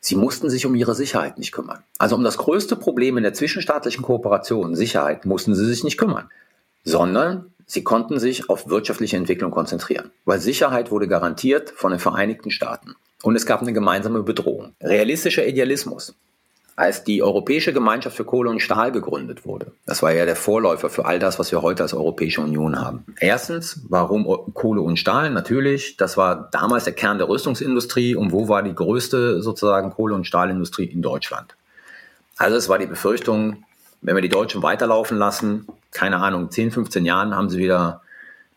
[0.00, 1.82] sie mussten sich um ihre Sicherheit nicht kümmern.
[1.98, 6.30] Also um das größte Problem in der zwischenstaatlichen Kooperation, Sicherheit, mussten sie sich nicht kümmern,
[6.84, 12.50] sondern sie konnten sich auf wirtschaftliche Entwicklung konzentrieren, weil Sicherheit wurde garantiert von den Vereinigten
[12.50, 12.94] Staaten.
[13.22, 14.74] Und es gab eine gemeinsame Bedrohung.
[14.80, 16.14] Realistischer Idealismus
[16.76, 19.72] als die Europäische Gemeinschaft für Kohle und Stahl gegründet wurde.
[19.86, 23.06] Das war ja der Vorläufer für all das, was wir heute als Europäische Union haben.
[23.18, 25.30] Erstens, warum Kohle und Stahl?
[25.30, 28.14] Natürlich, das war damals der Kern der Rüstungsindustrie.
[28.14, 31.56] Und wo war die größte sozusagen Kohle- und Stahlindustrie in Deutschland?
[32.36, 33.64] Also es war die Befürchtung,
[34.02, 38.02] wenn wir die Deutschen weiterlaufen lassen, keine Ahnung, 10, 15 Jahren haben sie wieder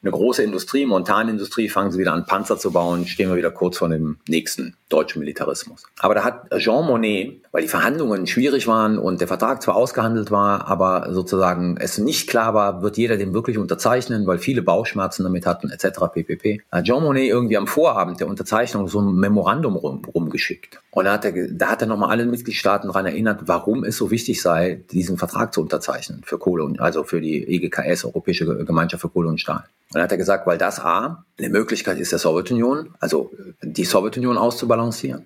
[0.02, 3.78] eine große Industrie, Montanindustrie, fangen sie wieder an, Panzer zu bauen, stehen wir wieder kurz
[3.80, 5.84] vor dem nächsten deutschen Militarismus.
[6.00, 10.32] Aber da hat Jean Monnet, weil die Verhandlungen schwierig waren und der Vertrag zwar ausgehandelt
[10.32, 15.24] war, aber sozusagen es nicht klar war, wird jeder den wirklich unterzeichnen, weil viele Bauchschmerzen
[15.24, 16.00] damit hatten, etc.
[16.14, 16.62] ppp.
[16.72, 20.80] Hat Jean Monnet irgendwie am Vorabend der Unterzeichnung so ein Memorandum rum, rumgeschickt.
[20.92, 24.12] Und da hat er, da hat er nochmal alle Mitgliedstaaten daran erinnert, warum es so
[24.12, 29.02] wichtig sei, diesen Vertrag zu unterzeichnen für Kohle und, also für die EGKS, Europäische Gemeinschaft
[29.02, 29.66] für Kohle und Stahl.
[29.90, 33.32] Und dann hat er gesagt, weil das A, eine Möglichkeit ist der Sowjetunion, also
[33.64, 35.26] die Sowjetunion auszubalancieren,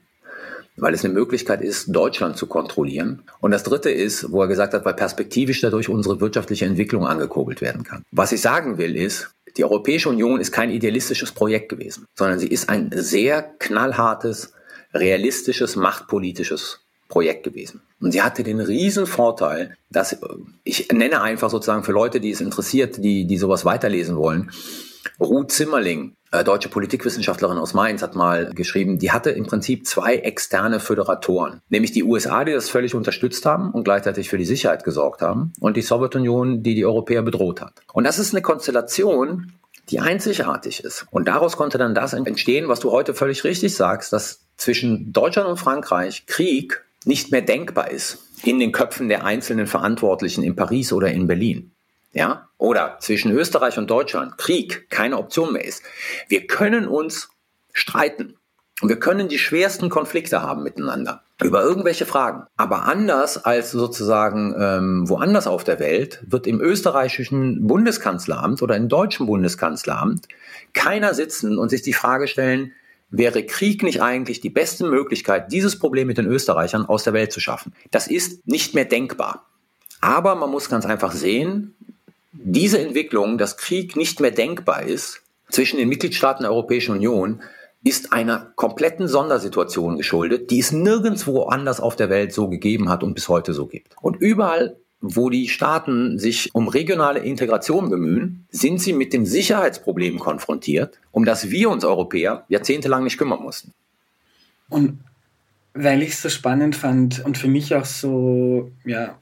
[0.78, 3.24] weil es eine Möglichkeit ist, Deutschland zu kontrollieren.
[3.42, 7.60] Und das dritte ist, wo er gesagt hat, weil perspektivisch dadurch unsere wirtschaftliche Entwicklung angekurbelt
[7.60, 8.04] werden kann.
[8.12, 12.48] Was ich sagen will ist, die Europäische Union ist kein idealistisches Projekt gewesen, sondern sie
[12.48, 14.54] ist ein sehr knallhartes,
[14.94, 16.83] realistisches, machtpolitisches
[17.14, 17.82] Projekt gewesen.
[18.02, 20.18] Und sie hatte den riesen Vorteil, dass
[20.64, 24.50] ich nenne einfach sozusagen für Leute, die es interessiert, die, die sowas weiterlesen wollen,
[25.20, 30.16] Ruth Zimmerling, äh, deutsche Politikwissenschaftlerin aus Mainz, hat mal geschrieben, die hatte im Prinzip zwei
[30.16, 34.84] externe Föderatoren, nämlich die USA, die das völlig unterstützt haben und gleichzeitig für die Sicherheit
[34.84, 37.74] gesorgt haben, und die Sowjetunion, die die Europäer bedroht hat.
[37.94, 39.52] Und das ist eine Konstellation,
[39.92, 41.06] die einzigartig ist.
[41.12, 45.48] Und daraus konnte dann das entstehen, was du heute völlig richtig sagst, dass zwischen Deutschland
[45.48, 50.92] und Frankreich Krieg nicht mehr denkbar ist in den Köpfen der einzelnen Verantwortlichen in Paris
[50.92, 51.72] oder in Berlin.
[52.14, 52.50] Ja?
[52.58, 55.84] Oder zwischen Österreich und Deutschland Krieg keine Option mehr ist.
[56.28, 57.30] Wir können uns
[57.74, 58.36] streiten.
[58.82, 62.48] Und wir können die schwersten Konflikte haben miteinander über irgendwelche Fragen.
[62.58, 68.90] Aber anders als sozusagen ähm, woanders auf der Welt wird im österreichischen Bundeskanzleramt oder im
[68.90, 70.28] deutschen Bundeskanzleramt
[70.74, 72.74] keiner sitzen und sich die Frage stellen,
[73.14, 77.32] wäre Krieg nicht eigentlich die beste Möglichkeit, dieses Problem mit den Österreichern aus der Welt
[77.32, 77.74] zu schaffen?
[77.92, 79.46] Das ist nicht mehr denkbar.
[80.02, 81.76] Aber man muss ganz einfach sehen,
[82.32, 87.42] diese Entwicklung, dass Krieg nicht mehr denkbar ist zwischen den Mitgliedstaaten der Europäischen Union,
[87.84, 93.04] ist einer kompletten Sondersituation geschuldet, die es nirgendwo anders auf der Welt so gegeben hat
[93.04, 93.96] und bis heute so gibt.
[94.02, 100.18] Und überall, wo die Staaten sich um regionale Integration bemühen, sind sie mit dem Sicherheitsproblem
[100.18, 103.74] konfrontiert, um das wir uns Europäer jahrzehntelang nicht kümmern mussten.
[104.70, 105.00] Und
[105.74, 109.20] weil ich es so spannend fand und für mich auch so, ja,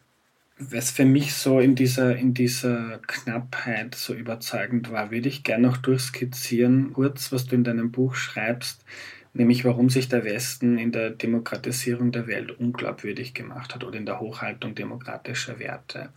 [0.59, 5.67] was für mich so in dieser, in dieser Knappheit so überzeugend war, würde ich gerne
[5.67, 8.85] noch durchskizzieren, kurz, was du in deinem Buch schreibst,
[9.33, 14.05] nämlich warum sich der Westen in der Demokratisierung der Welt unglaubwürdig gemacht hat oder in
[14.05, 16.09] der Hochhaltung demokratischer Werte.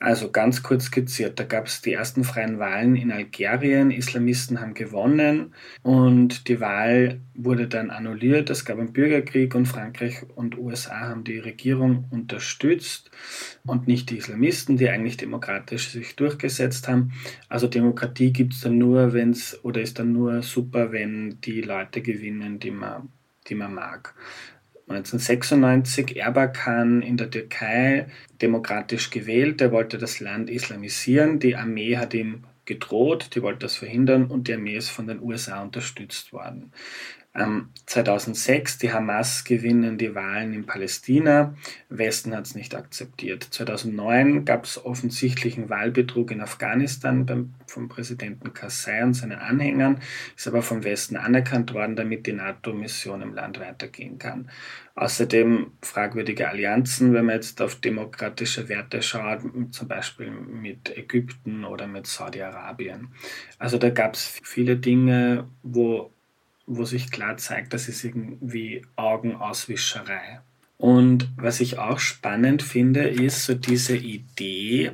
[0.00, 4.74] Also ganz kurz skizziert, da gab es die ersten freien Wahlen in Algerien, Islamisten haben
[4.74, 8.50] gewonnen und die Wahl wurde dann annulliert.
[8.50, 13.10] Es gab einen Bürgerkrieg und Frankreich und USA haben die Regierung unterstützt
[13.64, 17.12] und nicht die Islamisten, die eigentlich demokratisch sich durchgesetzt haben.
[17.48, 21.60] Also Demokratie gibt es dann nur, wenn es oder ist dann nur super, wenn die
[21.60, 23.10] Leute gewinnen, die man,
[23.48, 24.14] die man mag.
[24.88, 28.06] 1996 Erbakan in der Türkei
[28.42, 29.60] demokratisch gewählt.
[29.60, 31.38] Er wollte das Land islamisieren.
[31.38, 35.22] Die Armee hat ihm gedroht, die wollte das verhindern und die Armee ist von den
[35.22, 36.72] USA unterstützt worden.
[37.86, 41.56] 2006, die Hamas gewinnen die Wahlen in Palästina.
[41.88, 43.42] Westen hat es nicht akzeptiert.
[43.42, 50.00] 2009 gab es offensichtlichen Wahlbetrug in Afghanistan beim, vom Präsidenten Karzai und seinen Anhängern,
[50.36, 54.48] ist aber vom Westen anerkannt worden, damit die NATO-Mission im Land weitergehen kann.
[54.94, 59.40] Außerdem fragwürdige Allianzen, wenn man jetzt auf demokratische Werte schaut,
[59.72, 63.08] zum Beispiel mit Ägypten oder mit Saudi-Arabien.
[63.58, 66.12] Also da gab es viele Dinge, wo
[66.66, 70.40] wo sich klar zeigt, das ist irgendwie Augenauswischerei.
[70.76, 74.92] Und was ich auch spannend finde, ist so diese Idee,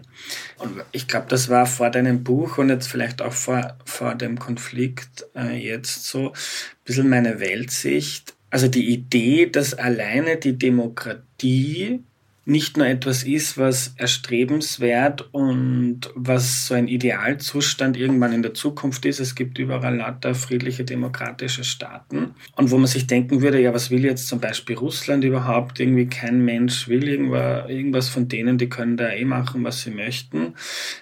[0.58, 4.38] und ich glaube, das war vor deinem Buch und jetzt vielleicht auch vor, vor dem
[4.38, 6.38] Konflikt äh, jetzt so ein
[6.84, 8.34] bisschen meine Weltsicht.
[8.50, 12.04] Also die Idee, dass alleine die Demokratie
[12.50, 19.06] nicht nur etwas ist, was erstrebenswert und was so ein Idealzustand irgendwann in der Zukunft
[19.06, 19.20] ist.
[19.20, 22.34] Es gibt überall lauter friedliche demokratische Staaten.
[22.56, 25.78] Und wo man sich denken würde, ja, was will jetzt zum Beispiel Russland überhaupt?
[25.78, 30.54] Irgendwie kein Mensch will irgendwas von denen, die können da eh machen, was sie möchten.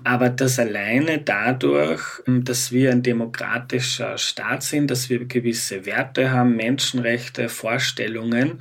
[0.05, 6.57] Aber das alleine dadurch, dass wir ein demokratischer Staat sind, dass wir gewisse Werte haben,
[6.57, 8.61] Menschenrechte, Vorstellungen,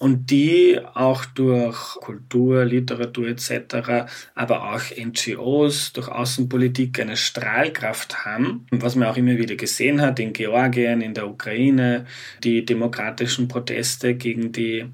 [0.00, 8.66] und die auch durch Kultur, Literatur etc., aber auch NGOs, durch Außenpolitik eine Strahlkraft haben,
[8.70, 12.06] was man auch immer wieder gesehen hat in Georgien, in der Ukraine,
[12.42, 14.86] die demokratischen Proteste gegen die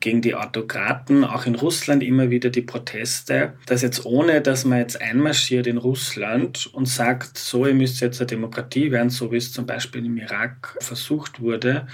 [0.00, 4.80] gegen die Autokraten, auch in Russland immer wieder die Proteste, dass jetzt ohne, dass man
[4.80, 9.36] jetzt einmarschiert in Russland und sagt, so, ihr müsst jetzt eine Demokratie werden, so wie
[9.36, 11.86] es zum Beispiel im Irak versucht wurde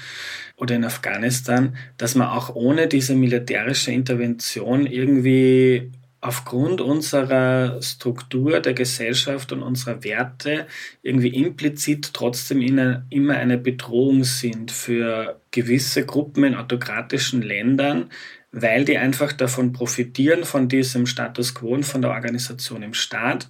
[0.61, 5.91] oder in Afghanistan, dass man auch ohne diese militärische Intervention irgendwie
[6.21, 10.67] aufgrund unserer Struktur der Gesellschaft und unserer Werte
[11.03, 18.11] irgendwie implizit trotzdem immer eine Bedrohung sind für gewisse Gruppen in autokratischen Ländern,
[18.53, 23.49] weil die einfach davon profitieren, von diesem Status quo und von der Organisation im Staat,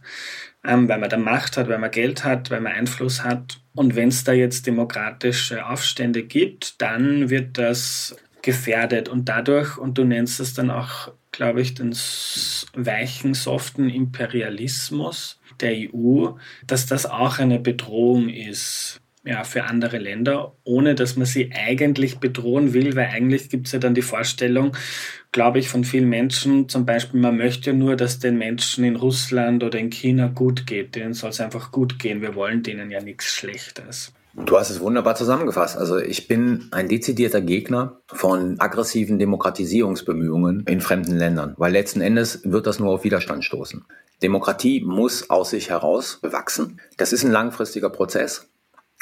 [0.64, 3.60] ähm, weil man da Macht hat, weil man Geld hat, weil man Einfluss hat.
[3.74, 9.98] Und wenn es da jetzt demokratische Aufstände gibt, dann wird das gefährdet und dadurch, und
[9.98, 11.92] du nennst es dann auch glaube ich, den
[12.74, 16.32] weichen, soften Imperialismus der EU,
[16.66, 22.18] dass das auch eine Bedrohung ist ja, für andere Länder, ohne dass man sie eigentlich
[22.18, 24.74] bedrohen will, weil eigentlich gibt es ja dann die Vorstellung,
[25.32, 29.62] glaube ich, von vielen Menschen, zum Beispiel, man möchte nur, dass den Menschen in Russland
[29.62, 30.94] oder in China gut geht.
[30.94, 32.20] Denen soll es einfach gut gehen.
[32.20, 34.12] Wir wollen denen ja nichts Schlechtes.
[34.34, 35.76] Du hast es wunderbar zusammengefasst.
[35.76, 42.40] Also ich bin ein dezidierter Gegner von aggressiven Demokratisierungsbemühungen in fremden Ländern, weil letzten Endes
[42.44, 43.84] wird das nur auf Widerstand stoßen.
[44.22, 46.80] Demokratie muss aus sich heraus bewachsen.
[46.96, 48.49] Das ist ein langfristiger Prozess.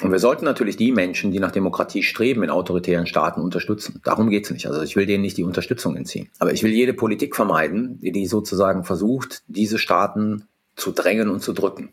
[0.01, 4.01] Und wir sollten natürlich die Menschen, die nach Demokratie streben, in autoritären Staaten unterstützen.
[4.05, 4.66] Darum geht es nicht.
[4.66, 6.28] Also ich will denen nicht die Unterstützung entziehen.
[6.38, 10.44] Aber ich will jede Politik vermeiden, die sozusagen versucht, diese Staaten
[10.76, 11.90] zu drängen und zu drücken,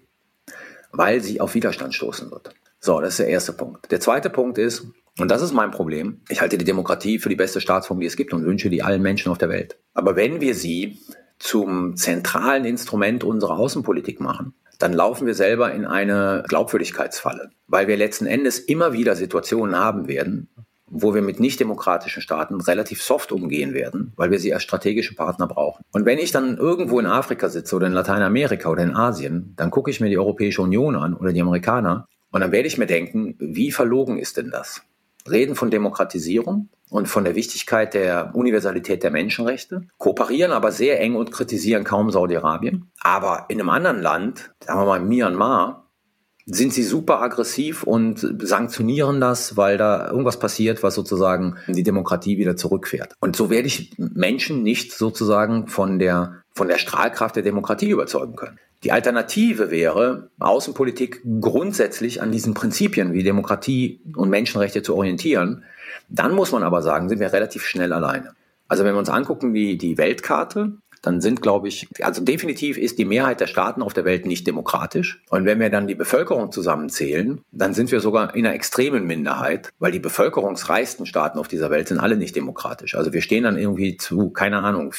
[0.91, 2.53] weil sie auf Widerstand stoßen wird.
[2.79, 3.91] So, das ist der erste Punkt.
[3.91, 4.85] Der zweite Punkt ist,
[5.17, 8.15] und das ist mein Problem, ich halte die Demokratie für die beste Staatsform, die es
[8.15, 9.79] gibt und wünsche die allen Menschen auf der Welt.
[9.95, 10.99] Aber wenn wir sie
[11.39, 17.97] zum zentralen Instrument unserer Außenpolitik machen, dann laufen wir selber in eine Glaubwürdigkeitsfalle, weil wir
[17.97, 20.49] letzten Endes immer wieder Situationen haben werden,
[20.87, 25.47] wo wir mit nicht-demokratischen Staaten relativ soft umgehen werden, weil wir sie als strategische Partner
[25.47, 25.83] brauchen.
[25.91, 29.71] Und wenn ich dann irgendwo in Afrika sitze oder in Lateinamerika oder in Asien, dann
[29.71, 32.85] gucke ich mir die Europäische Union an oder die Amerikaner und dann werde ich mir
[32.85, 34.81] denken, wie verlogen ist denn das?
[35.29, 41.15] Reden von Demokratisierung und von der Wichtigkeit der Universalität der Menschenrechte, kooperieren aber sehr eng
[41.15, 42.91] und kritisieren kaum Saudi-Arabien.
[43.01, 45.85] Aber in einem anderen Land, sagen wir mal Myanmar,
[46.45, 52.37] sind sie super aggressiv und sanktionieren das, weil da irgendwas passiert, was sozusagen die Demokratie
[52.37, 53.13] wieder zurückfährt.
[53.19, 58.35] Und so werde ich Menschen nicht sozusagen von der, von der Strahlkraft der Demokratie überzeugen
[58.35, 58.59] können.
[58.83, 65.63] Die Alternative wäre, Außenpolitik grundsätzlich an diesen Prinzipien wie Demokratie und Menschenrechte zu orientieren.
[66.09, 68.33] Dann muss man aber sagen, sind wir relativ schnell alleine.
[68.67, 70.73] Also wenn wir uns angucken, wie die Weltkarte,
[71.05, 74.47] dann sind, glaube ich, also definitiv ist die Mehrheit der Staaten auf der Welt nicht
[74.47, 75.21] demokratisch.
[75.29, 79.69] Und wenn wir dann die Bevölkerung zusammenzählen, dann sind wir sogar in einer extremen Minderheit,
[79.77, 82.95] weil die bevölkerungsreichsten Staaten auf dieser Welt sind alle nicht demokratisch.
[82.95, 84.93] Also wir stehen dann irgendwie zu, keine Ahnung,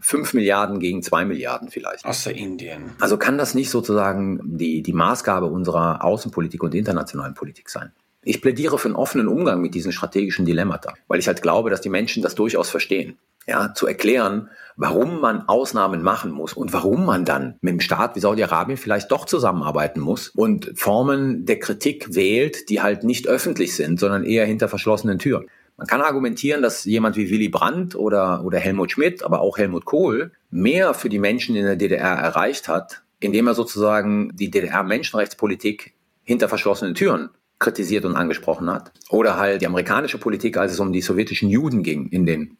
[0.00, 2.04] 5 Milliarden gegen 2 Milliarden vielleicht.
[2.04, 2.90] Außer Indien.
[2.98, 7.92] Also kann das nicht sozusagen die, die Maßgabe unserer Außenpolitik und internationalen Politik sein.
[8.24, 11.80] Ich plädiere für einen offenen Umgang mit diesen strategischen Dilemmata, weil ich halt glaube, dass
[11.80, 13.18] die Menschen das durchaus verstehen.
[13.48, 18.14] Ja, zu erklären, warum man Ausnahmen machen muss und warum man dann mit dem Staat
[18.14, 23.74] wie Saudi-Arabien vielleicht doch zusammenarbeiten muss und Formen der Kritik wählt, die halt nicht öffentlich
[23.74, 25.46] sind, sondern eher hinter verschlossenen Türen.
[25.76, 29.84] Man kann argumentieren, dass jemand wie Willy Brandt oder, oder Helmut Schmidt, aber auch Helmut
[29.84, 35.94] Kohl mehr für die Menschen in der DDR erreicht hat, indem er sozusagen die DDR-Menschenrechtspolitik
[36.22, 37.30] hinter verschlossenen Türen
[37.62, 38.92] kritisiert und angesprochen hat.
[39.08, 42.58] Oder halt die amerikanische Politik, als es um die sowjetischen Juden ging in den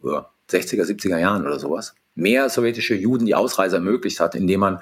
[0.51, 1.95] 60er, 70er Jahren oder sowas.
[2.15, 4.81] Mehr sowjetische Juden die Ausreise ermöglicht hat, indem man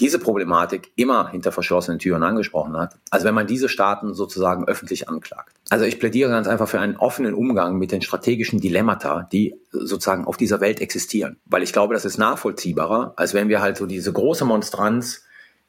[0.00, 5.08] diese Problematik immer hinter verschlossenen Türen angesprochen hat, als wenn man diese Staaten sozusagen öffentlich
[5.08, 5.54] anklagt.
[5.68, 10.24] Also ich plädiere ganz einfach für einen offenen Umgang mit den strategischen Dilemmata, die sozusagen
[10.24, 11.36] auf dieser Welt existieren.
[11.44, 15.24] Weil ich glaube, das ist nachvollziehbarer, als wenn wir halt so diese große Monstranz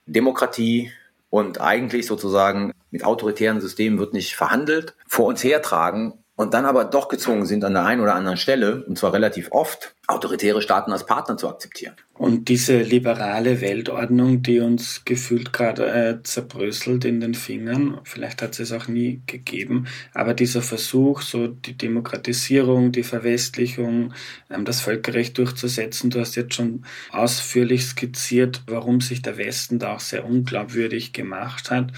[0.06, 0.92] Demokratie
[1.32, 6.86] und eigentlich sozusagen mit autoritären Systemen wird nicht verhandelt, vor uns hertragen und dann aber
[6.86, 10.92] doch gezwungen sind, an der einen oder anderen Stelle, und zwar relativ oft, autoritäre Staaten
[10.92, 11.94] als Partner zu akzeptieren.
[12.14, 18.54] Und diese liberale Weltordnung, die uns gefühlt gerade äh, zerbröselt in den Fingern, vielleicht hat
[18.54, 24.14] es es auch nie gegeben, aber dieser Versuch, so die Demokratisierung, die Verwestlichung,
[24.50, 29.96] ähm, das Völkerrecht durchzusetzen, du hast jetzt schon ausführlich skizziert, warum sich der Westen da
[29.96, 31.92] auch sehr unglaubwürdig gemacht hat.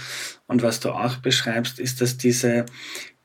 [0.47, 2.65] Und was du auch beschreibst, ist, dass diese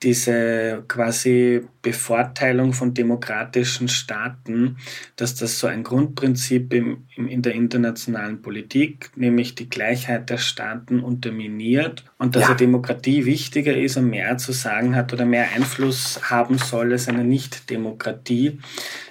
[0.03, 4.77] diese quasi Bevorteilung von demokratischen Staaten,
[5.17, 10.37] dass das so ein Grundprinzip im, im, in der internationalen Politik, nämlich die Gleichheit der
[10.37, 12.49] Staaten unterminiert und dass ja.
[12.49, 17.09] eine Demokratie wichtiger ist und mehr zu sagen hat oder mehr Einfluss haben soll als
[17.09, 18.59] eine Nicht-Demokratie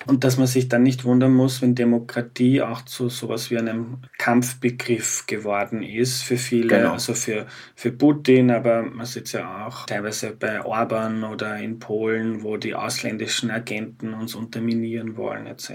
[0.06, 4.04] und dass man sich dann nicht wundern muss, wenn Demokratie auch zu sowas wie einem
[4.18, 6.94] Kampfbegriff geworden ist für viele, genau.
[6.94, 11.80] also für, für Putin, aber man sieht es ja auch teilweise bei Orban oder in
[11.80, 15.72] Polen, wo die ausländischen Agenten uns unterminieren wollen, etc.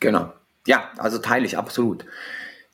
[0.00, 0.32] Genau.
[0.66, 2.04] Ja, also teile ich absolut.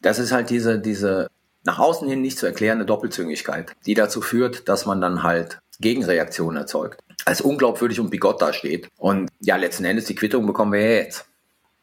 [0.03, 1.29] Das ist halt diese, diese
[1.65, 6.57] nach außen hin nicht zu erklärende Doppelzüngigkeit, die dazu führt, dass man dann halt Gegenreaktionen
[6.57, 8.89] erzeugt, als unglaubwürdig und bigott dasteht.
[8.97, 11.27] Und ja, letzten Endes die Quittung bekommen wir ja jetzt.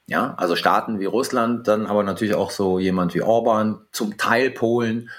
[0.08, 4.52] Ja, also Staaten wie Russland, dann aber natürlich auch so jemand wie Orban, zum Teil
[4.52, 5.10] Polen,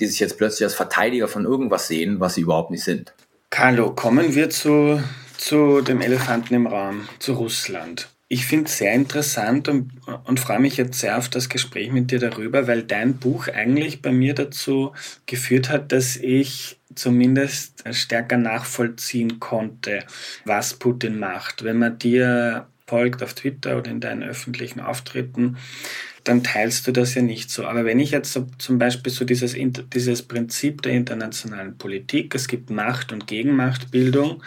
[0.00, 3.12] die sich jetzt plötzlich als Verteidiger von irgendwas sehen, was sie überhaupt nicht sind.
[3.50, 5.02] Carlo, kommen wir zu,
[5.42, 8.08] zu dem Elefanten im Raum, zu Russland.
[8.28, 9.90] Ich finde es sehr interessant und,
[10.24, 14.00] und freue mich jetzt sehr auf das Gespräch mit dir darüber, weil dein Buch eigentlich
[14.00, 14.92] bei mir dazu
[15.26, 20.04] geführt hat, dass ich zumindest stärker nachvollziehen konnte,
[20.44, 21.64] was Putin macht.
[21.64, 25.56] Wenn man dir folgt auf Twitter oder in deinen öffentlichen Auftritten,
[26.24, 27.66] dann teilst du das ja nicht so.
[27.66, 29.56] Aber wenn ich jetzt so, zum Beispiel so dieses,
[29.92, 34.42] dieses Prinzip der internationalen Politik, es gibt Macht- und Gegenmachtbildung,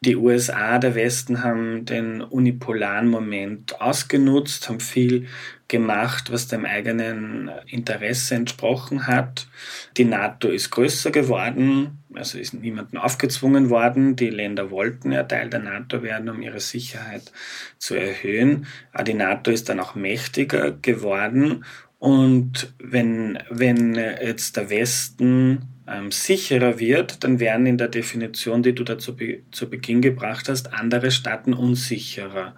[0.00, 5.26] die USA, der Westen haben den unipolaren Moment ausgenutzt, haben viel
[5.68, 9.48] gemacht, was dem eigenen Interesse entsprochen hat.
[9.96, 14.16] Die NATO ist größer geworden, also ist niemandem aufgezwungen worden.
[14.16, 17.32] Die Länder wollten ja Teil der NATO werden, um ihre Sicherheit
[17.78, 18.66] zu erhöhen.
[18.92, 21.64] Aber die NATO ist dann auch mächtiger geworden.
[21.98, 28.74] Und wenn, wenn jetzt der Westen ähm, sicherer wird, dann werden in der Definition, die
[28.74, 32.54] du da zu, Be zu Beginn gebracht hast, andere Staaten unsicherer.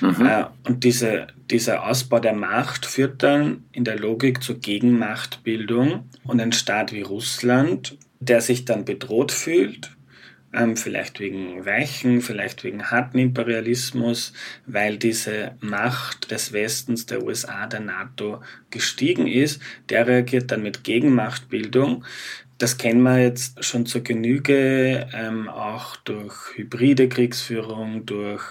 [0.00, 0.26] Mhm.
[0.26, 6.08] Äh, und diese, dieser Ausbau der Macht führt dann in der Logik zur Gegenmachtbildung.
[6.24, 9.90] Und ein Staat wie Russland, der sich dann bedroht fühlt,
[10.52, 14.32] ähm, vielleicht wegen weichen, vielleicht wegen harten Imperialismus,
[14.66, 20.84] weil diese Macht des Westens, der USA, der NATO gestiegen ist, der reagiert dann mit
[20.84, 22.04] Gegenmachtbildung.
[22.60, 28.42] Das kennen wir jetzt schon zur Genüge, ähm, auch durch hybride Kriegsführung, durch,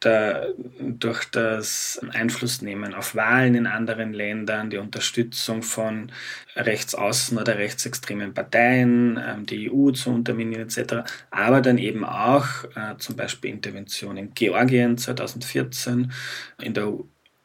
[0.00, 6.12] der, durch das Einflussnehmen auf Wahlen in anderen Ländern, die Unterstützung von
[6.54, 11.10] rechtsaußen oder rechtsextremen Parteien, ähm, die EU zu unterminieren etc.
[11.32, 12.46] Aber dann eben auch
[12.76, 16.12] äh, zum Beispiel Intervention in Georgien 2014,
[16.62, 16.96] in der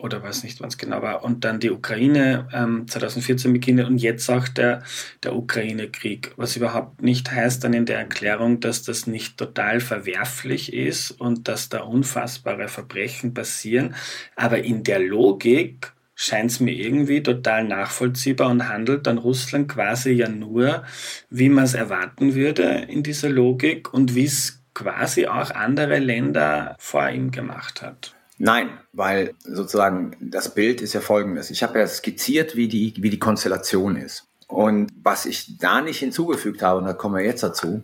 [0.04, 4.00] oder weiß nicht, wann es genau war, und dann die Ukraine ähm, 2014 beginnt und
[4.00, 4.84] jetzt auch der,
[5.24, 10.74] der Ukraine-Krieg, was überhaupt nicht heißt dann in der Erklärung, dass das nicht total verwerflich
[10.74, 13.96] ist und dass da unfassbare Verbrechen passieren,
[14.36, 20.12] aber in der Logik scheint es mir irgendwie total nachvollziehbar und handelt dann Russland quasi
[20.12, 20.84] ja nur,
[21.30, 26.76] wie man es erwarten würde in dieser Logik und wie es quasi auch andere Länder
[26.78, 28.16] vor ihm gemacht hat.
[28.38, 31.52] Nein, weil sozusagen das Bild ist ja folgendes.
[31.52, 34.28] Ich habe ja skizziert, wie die, wie die Konstellation ist.
[34.48, 37.84] Und was ich da nicht hinzugefügt habe, und da kommen wir jetzt dazu,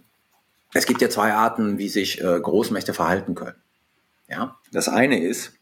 [0.74, 3.56] es gibt ja zwei Arten, wie sich äh, Großmächte verhalten können.
[4.28, 4.58] Ja?
[4.72, 5.54] Das eine ist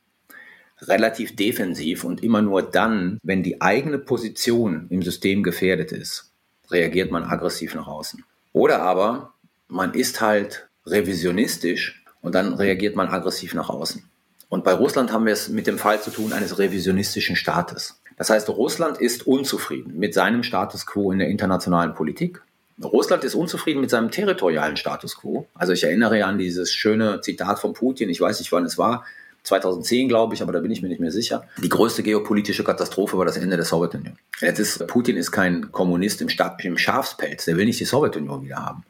[0.82, 6.32] relativ defensiv und immer nur dann, wenn die eigene Position im System gefährdet ist,
[6.70, 8.24] reagiert man aggressiv nach außen.
[8.54, 9.34] Oder aber
[9.68, 14.04] man ist halt revisionistisch und dann reagiert man aggressiv nach außen.
[14.50, 18.00] Und bei Russland haben wir es mit dem Fall zu tun eines revisionistischen Staates.
[18.18, 22.42] Das heißt, Russland ist unzufrieden mit seinem Status quo in der internationalen Politik
[22.84, 25.48] Russland ist unzufrieden mit seinem territorialen Status quo.
[25.56, 29.04] Also ich erinnere an dieses schöne Zitat von Putin, ich weiß nicht, wann es war,
[29.44, 31.48] 2010 glaube ich, aber da bin ich mir nicht mehr sicher.
[31.58, 34.18] Die größte geopolitische Katastrophe war das Ende der Sowjetunion.
[34.42, 36.28] Jetzt ist Putin ist kein Kommunist im,
[36.64, 38.84] im Schafspelz, der will nicht die Sowjetunion wieder haben.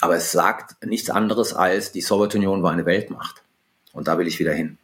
[0.00, 3.42] Aber es sagt nichts anderes als, die Sowjetunion war eine Weltmacht.
[3.92, 4.78] Und da will ich wieder hin.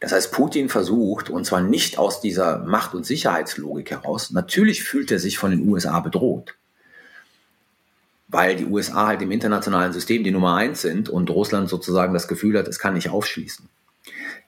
[0.00, 5.10] Das heißt, Putin versucht, und zwar nicht aus dieser Macht- und Sicherheitslogik heraus, natürlich fühlt
[5.10, 6.54] er sich von den USA bedroht,
[8.28, 12.28] weil die USA halt im internationalen System die Nummer eins sind und Russland sozusagen das
[12.28, 13.68] Gefühl hat, es kann nicht aufschließen.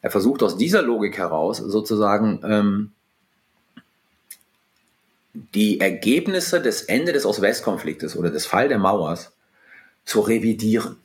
[0.00, 2.92] Er versucht aus dieser Logik heraus sozusagen ähm,
[5.54, 9.32] die Ergebnisse des Ende des Ost-West-Konfliktes oder des Fall der Mauers
[10.04, 10.96] zu revidieren.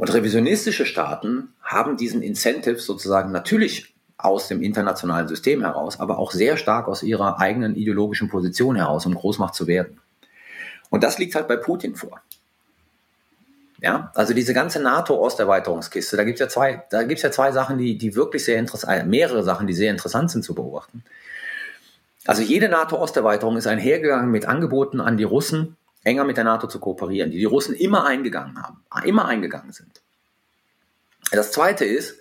[0.00, 6.32] Und revisionistische Staaten haben diesen Incentive sozusagen natürlich aus dem internationalen System heraus, aber auch
[6.32, 10.00] sehr stark aus ihrer eigenen ideologischen Position heraus, um Großmacht zu werden.
[10.88, 12.22] Und das liegt halt bei Putin vor.
[13.82, 17.76] Ja, also diese ganze NATO-Osterweiterungskiste, da gibt es ja zwei, da gibt's ja zwei Sachen,
[17.76, 21.04] die, die wirklich sehr interessant, äh, mehrere Sachen, die sehr interessant sind zu beobachten.
[22.24, 26.80] Also jede NATO-Osterweiterung ist einhergegangen mit Angeboten an die Russen, enger mit der NATO zu
[26.80, 30.00] kooperieren, die die Russen immer eingegangen haben, immer eingegangen sind.
[31.32, 32.18] Das zweite ist,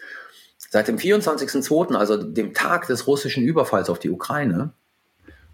[0.57, 4.71] seit dem 24.02., also dem Tag des russischen Überfalls auf die Ukraine,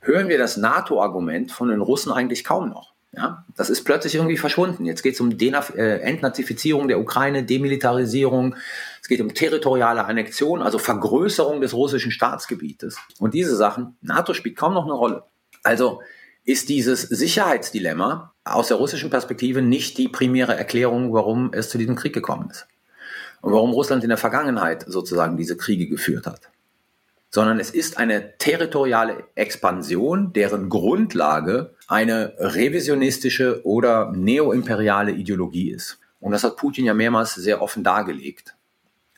[0.02, 2.94] hören wir das NATO-Argument von den Russen eigentlich kaum noch.
[3.18, 4.84] Ja, das ist plötzlich irgendwie verschwunden.
[4.86, 8.56] Jetzt geht es um Denaf äh, Entnazifizierung der Ukraine, Demilitarisierung,
[9.02, 12.98] es geht um territoriale Annexion, also Vergrößerung des russischen Staatsgebietes.
[13.20, 15.24] Und diese Sachen, NATO spielt kaum noch eine Rolle.
[15.64, 16.02] Also
[16.46, 21.96] ist dieses Sicherheitsdilemma aus der russischen Perspektive nicht die primäre Erklärung, warum es zu diesem
[21.96, 22.68] Krieg gekommen ist.
[23.42, 26.42] Und warum Russland in der Vergangenheit sozusagen diese Kriege geführt hat.
[27.32, 36.00] Sondern es ist eine territoriale Expansion, deren Grundlage eine revisionistische oder neoimperiale Ideologie ist.
[36.20, 38.56] Und das hat Putin ja mehrmals sehr offen dargelegt,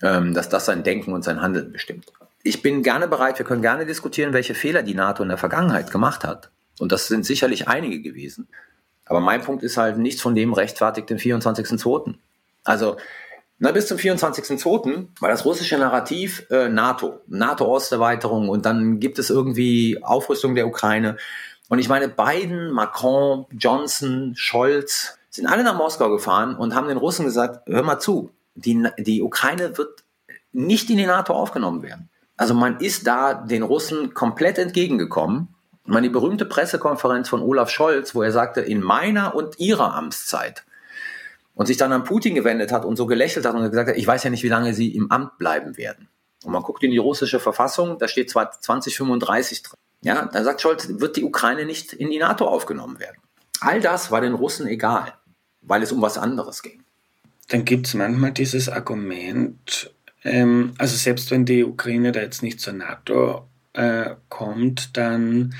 [0.01, 2.11] ähm, dass das sein Denken und sein Handeln bestimmt.
[2.43, 5.91] Ich bin gerne bereit, wir können gerne diskutieren, welche Fehler die NATO in der Vergangenheit
[5.91, 6.49] gemacht hat.
[6.79, 8.47] Und das sind sicherlich einige gewesen.
[9.05, 12.15] Aber mein Punkt ist halt, nichts von dem rechtfertigt den 24.02.
[12.63, 12.97] Also,
[13.59, 15.07] na, bis zum 24.02.
[15.19, 21.17] war das russische Narrativ äh, NATO, NATO-Osterweiterung und dann gibt es irgendwie Aufrüstung der Ukraine.
[21.69, 26.97] Und ich meine, Biden, Macron, Johnson, Scholz sind alle nach Moskau gefahren und haben den
[26.97, 30.03] Russen gesagt, hör mal zu, die, die Ukraine wird
[30.51, 32.09] nicht in die NATO aufgenommen werden.
[32.35, 35.55] Also man ist da den Russen komplett entgegengekommen
[35.87, 39.95] ich meine, die berühmte Pressekonferenz von Olaf Scholz, wo er sagte, in meiner und ihrer
[39.95, 40.65] Amtszeit
[41.55, 44.05] und sich dann an Putin gewendet hat und so gelächelt hat und gesagt hat, ich
[44.05, 46.09] weiß ja nicht, wie lange sie im Amt bleiben werden.
[46.43, 49.77] Und man guckt in die russische Verfassung, da steht zwar 2035 drin.
[50.01, 53.17] Ja, dann sagt Scholz, wird die Ukraine nicht in die NATO aufgenommen werden.
[53.61, 55.13] All das war den Russen egal,
[55.61, 56.83] weil es um was anderes ging.
[57.47, 59.93] Dann gibt es manchmal dieses Argument,
[60.25, 63.47] ähm, also selbst wenn die Ukraine da jetzt nicht zur NATO
[63.77, 65.55] äh, kommt, dann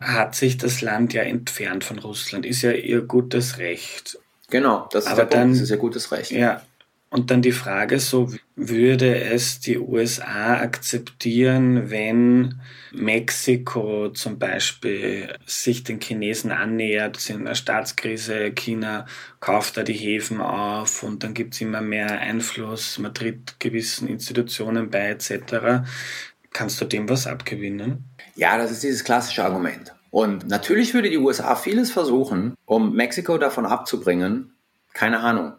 [0.00, 2.46] hat sich das Land ja entfernt von Russland.
[2.46, 4.18] Ist ja ihr gutes Recht.
[4.50, 6.30] Genau, das ist Aber dann, das ist ihr gutes Recht.
[6.30, 6.62] Ja,
[7.08, 12.60] und dann die Frage so, würde es die USA akzeptieren, wenn
[12.92, 19.06] Mexiko zum Beispiel sich den Chinesen annähert, sind in einer Staatskrise, China
[19.38, 24.08] kauft da die Häfen auf und dann gibt es immer mehr Einfluss, man tritt gewissen
[24.08, 25.86] Institutionen bei etc.
[26.56, 28.04] Kannst du dem was abgewinnen?
[28.34, 29.92] Ja, das ist dieses klassische Argument.
[30.10, 34.54] Und natürlich würde die USA vieles versuchen, um Mexiko davon abzubringen,
[34.94, 35.52] keine Ahnung,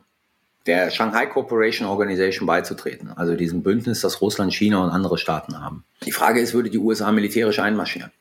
[0.65, 5.83] der Shanghai Cooperation Organization beizutreten, also diesem Bündnis, das Russland, China und andere Staaten haben.
[6.03, 8.11] Die Frage ist, würde die USA militärisch einmarschieren?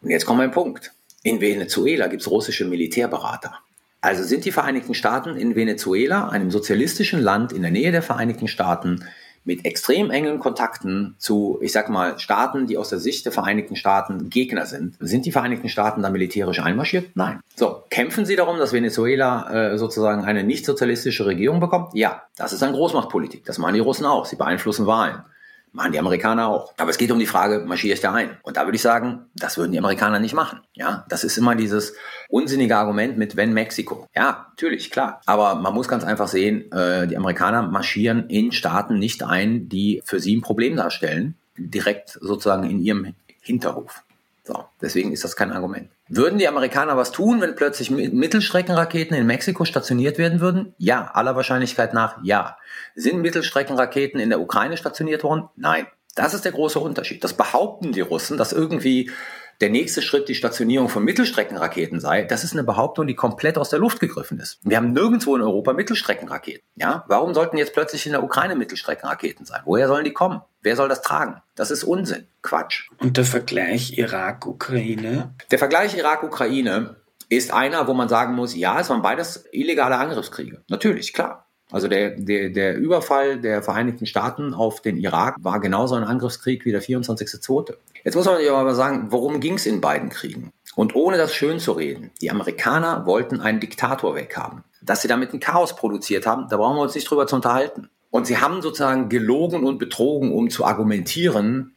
[0.00, 0.92] Und jetzt kommt mein Punkt.
[1.24, 3.58] In Venezuela gibt es russische Militärberater.
[4.00, 8.46] Also sind die Vereinigten Staaten in Venezuela, einem sozialistischen Land in der Nähe der Vereinigten
[8.46, 9.04] Staaten,
[9.46, 13.76] mit extrem engen Kontakten zu, ich sag mal, Staaten, die aus der Sicht der Vereinigten
[13.76, 14.96] Staaten Gegner sind.
[15.00, 17.10] Sind die Vereinigten Staaten da militärisch einmarschiert?
[17.14, 17.40] Nein.
[17.54, 21.94] So, kämpfen sie darum, dass Venezuela äh, sozusagen eine nicht sozialistische Regierung bekommt?
[21.94, 23.44] Ja, das ist eine Großmachtpolitik.
[23.44, 24.26] Das machen die Russen auch.
[24.26, 25.22] Sie beeinflussen Wahlen.
[25.76, 26.72] Machen die Amerikaner auch.
[26.78, 28.38] Aber es geht um die Frage, marschiere ich da ein?
[28.42, 30.60] Und da würde ich sagen, das würden die Amerikaner nicht machen.
[30.72, 31.92] Ja, das ist immer dieses
[32.30, 34.06] unsinnige Argument mit wenn Mexiko.
[34.16, 35.20] Ja, natürlich, klar.
[35.26, 40.00] Aber man muss ganz einfach sehen, äh, die Amerikaner marschieren in Staaten nicht ein, die
[40.06, 41.34] für sie ein Problem darstellen.
[41.58, 44.02] Direkt sozusagen in ihrem Hinterhof.
[44.44, 45.90] So, deswegen ist das kein Argument.
[46.08, 50.74] Würden die Amerikaner was tun, wenn plötzlich Mittelstreckenraketen in Mexiko stationiert werden würden?
[50.78, 52.56] Ja, aller Wahrscheinlichkeit nach ja.
[52.94, 55.48] Sind Mittelstreckenraketen in der Ukraine stationiert worden?
[55.56, 55.86] Nein.
[56.14, 57.22] Das ist der große Unterschied.
[57.24, 59.10] Das behaupten die Russen, dass irgendwie
[59.60, 63.70] der nächste Schritt die Stationierung von Mittelstreckenraketen sei, das ist eine Behauptung, die komplett aus
[63.70, 64.58] der Luft gegriffen ist.
[64.62, 66.62] Wir haben nirgendwo in Europa Mittelstreckenraketen.
[66.76, 69.62] Ja, warum sollten jetzt plötzlich in der Ukraine Mittelstreckenraketen sein?
[69.64, 70.42] Woher sollen die kommen?
[70.62, 71.42] Wer soll das tragen?
[71.54, 72.26] Das ist Unsinn.
[72.42, 72.90] Quatsch.
[72.98, 75.34] Und der Vergleich Irak-Ukraine?
[75.50, 76.96] Der Vergleich Irak-Ukraine
[77.28, 80.62] ist einer, wo man sagen muss, ja, es waren beides illegale Angriffskriege.
[80.68, 81.45] Natürlich, klar.
[81.70, 86.64] Also der, der, der Überfall der Vereinigten Staaten auf den Irak war genauso ein Angriffskrieg
[86.64, 87.74] wie der 24.2.
[88.04, 90.52] Jetzt muss man aber sagen, worum ging es in beiden Kriegen?
[90.76, 94.62] Und ohne das schön zu reden, die Amerikaner wollten einen Diktator weghaben.
[94.80, 97.88] Dass sie damit ein Chaos produziert haben, da brauchen wir uns nicht drüber zu unterhalten.
[98.10, 101.74] Und sie haben sozusagen gelogen und betrogen, um zu argumentieren,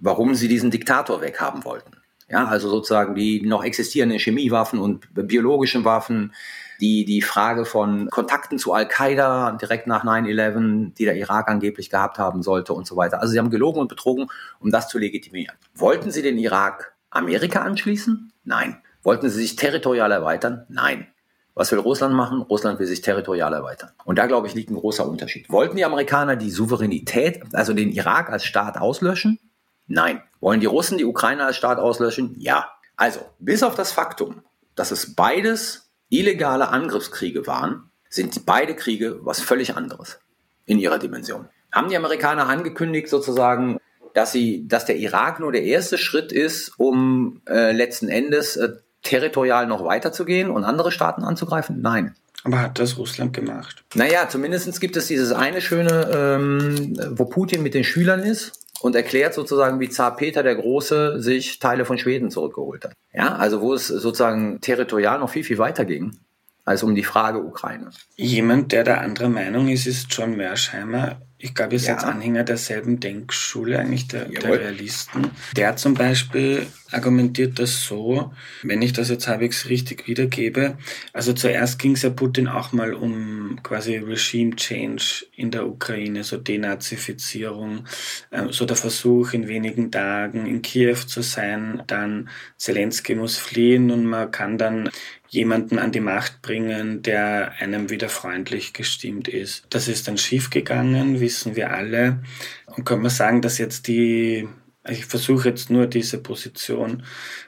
[0.00, 1.92] warum sie diesen Diktator weghaben wollten.
[2.28, 6.32] Ja, also sozusagen die noch existierenden Chemiewaffen und biologischen Waffen,
[6.80, 12.18] die, die Frage von Kontakten zu Al-Qaida direkt nach 9-11, die der Irak angeblich gehabt
[12.18, 13.20] haben sollte und so weiter.
[13.20, 14.28] Also sie haben gelogen und betrogen,
[14.58, 15.56] um das zu legitimieren.
[15.74, 18.32] Wollten sie den Irak Amerika anschließen?
[18.44, 18.80] Nein.
[19.02, 20.66] Wollten sie sich territorial erweitern?
[20.68, 21.06] Nein.
[21.54, 22.42] Was will Russland machen?
[22.42, 23.90] Russland will sich territorial erweitern.
[24.04, 25.50] Und da, glaube ich, liegt ein großer Unterschied.
[25.50, 29.38] Wollten die Amerikaner die Souveränität, also den Irak als Staat auslöschen?
[29.86, 30.22] Nein.
[30.40, 32.34] Wollen die Russen die Ukraine als Staat auslöschen?
[32.38, 32.70] Ja.
[32.96, 34.42] Also, bis auf das Faktum,
[34.74, 40.18] dass es beides illegale Angriffskriege waren, sind beide Kriege was völlig anderes
[40.66, 41.48] in ihrer Dimension.
[41.72, 43.78] Haben die Amerikaner angekündigt sozusagen,
[44.14, 48.70] dass sie, dass der Irak nur der erste Schritt ist, um äh, letzten Endes äh,
[49.02, 51.80] territorial noch weiterzugehen und andere Staaten anzugreifen?
[51.80, 52.14] Nein.
[52.42, 53.84] Aber hat das Russland gemacht?
[53.94, 58.94] Naja, zumindest gibt es dieses eine schöne, ähm, wo Putin mit den Schülern ist und
[58.96, 62.92] erklärt sozusagen, wie Zar Peter der Große sich Teile von Schweden zurückgeholt hat.
[63.12, 66.16] Ja, also wo es sozusagen territorial noch viel, viel weiter ging
[66.64, 67.90] als um die Frage Ukraine.
[68.16, 71.20] Jemand, der da anderer Meinung ist, ist John Mersheimer.
[71.36, 72.08] Ich glaube, ihr seid ja.
[72.08, 75.30] Anhänger derselben Denkschule, eigentlich der, der, Realisten.
[75.56, 78.32] Der zum Beispiel argumentiert das so,
[78.62, 80.76] wenn ich das jetzt halbwegs richtig wiedergebe.
[81.12, 86.24] Also zuerst ging es ja Putin auch mal um quasi Regime Change in der Ukraine,
[86.24, 87.84] so Denazifizierung,
[88.30, 93.90] äh, so der Versuch in wenigen Tagen in Kiew zu sein, dann Zelensky muss fliehen
[93.90, 94.90] und man kann dann
[95.30, 99.64] jemanden an die Macht bringen, der einem wieder freundlich gestimmt ist.
[99.70, 102.22] Das ist dann schiefgegangen, wissen wir alle.
[102.66, 104.48] Und kann man sagen, dass jetzt die,
[104.88, 107.02] ich versuche jetzt nur diese Position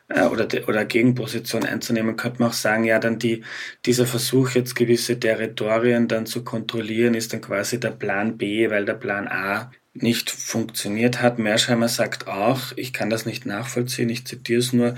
[0.09, 3.43] äh, oder, oder Gegenposition einzunehmen, könnte man auch sagen, ja, dann die,
[3.87, 8.85] dieser Versuch jetzt gewisse Territorien dann zu kontrollieren, ist dann quasi der Plan B, weil
[8.85, 11.39] der Plan A nicht funktioniert hat.
[11.39, 14.95] Mersheimer sagt auch, ich kann das nicht nachvollziehen, ich zitiere es nur,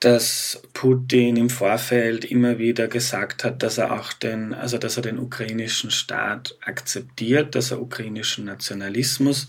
[0.00, 5.02] dass Putin im Vorfeld immer wieder gesagt hat, dass er auch den, also dass er
[5.02, 9.48] den ukrainischen Staat akzeptiert, dass er ukrainischen Nationalismus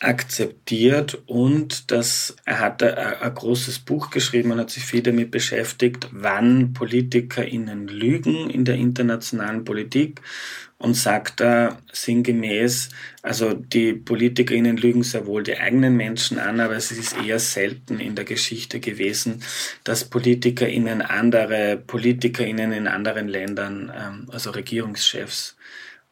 [0.00, 6.08] akzeptiert und dass er hat ein, großes Buch geschrieben und hat sich viel damit beschäftigt,
[6.10, 10.22] wann PolitikerInnen lügen in der internationalen Politik
[10.78, 12.88] und sagt da sinngemäß,
[13.20, 18.00] also die PolitikerInnen lügen sehr wohl die eigenen Menschen an, aber es ist eher selten
[18.00, 19.42] in der Geschichte gewesen,
[19.84, 25.56] dass PolitikerInnen andere PolitikerInnen in anderen Ländern, ähm, also Regierungschefs,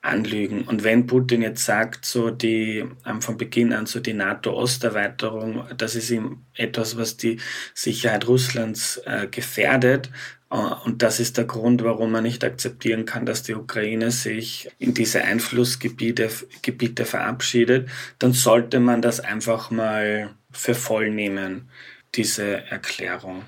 [0.01, 0.63] anlügen.
[0.63, 5.97] Und wenn Putin jetzt sagt, so die ähm, von Beginn an so die NATO-Osterweiterung, das
[5.97, 7.39] ist ihm etwas, was die
[7.75, 10.11] Sicherheit Russlands äh, gefährdet,
[10.51, 14.71] äh, und das ist der Grund, warum man nicht akzeptieren kann, dass die Ukraine sich
[14.79, 16.31] in diese Einflussgebiete
[16.63, 17.89] Gebiete verabschiedet.
[18.19, 21.69] Dann sollte man das einfach mal für voll nehmen,
[22.15, 23.45] diese Erklärung.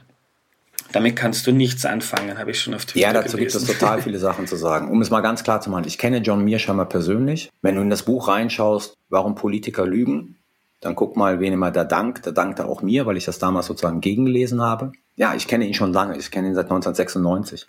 [0.92, 3.60] Damit kannst du nichts anfangen, habe ich schon auf Twitter Ja, dazu gelesen.
[3.60, 4.90] gibt es total viele Sachen zu sagen.
[4.90, 7.50] Um es mal ganz klar zu machen, ich kenne John Mearsheimer persönlich.
[7.62, 10.36] Wenn du in das Buch reinschaust, warum Politiker lügen,
[10.80, 12.26] dann guck mal, wen immer da dankt.
[12.26, 14.92] Da dankt er auch mir, weil ich das damals sozusagen gegengelesen habe.
[15.16, 16.16] Ja, ich kenne ihn schon lange.
[16.16, 17.66] Ich kenne ihn seit 1996.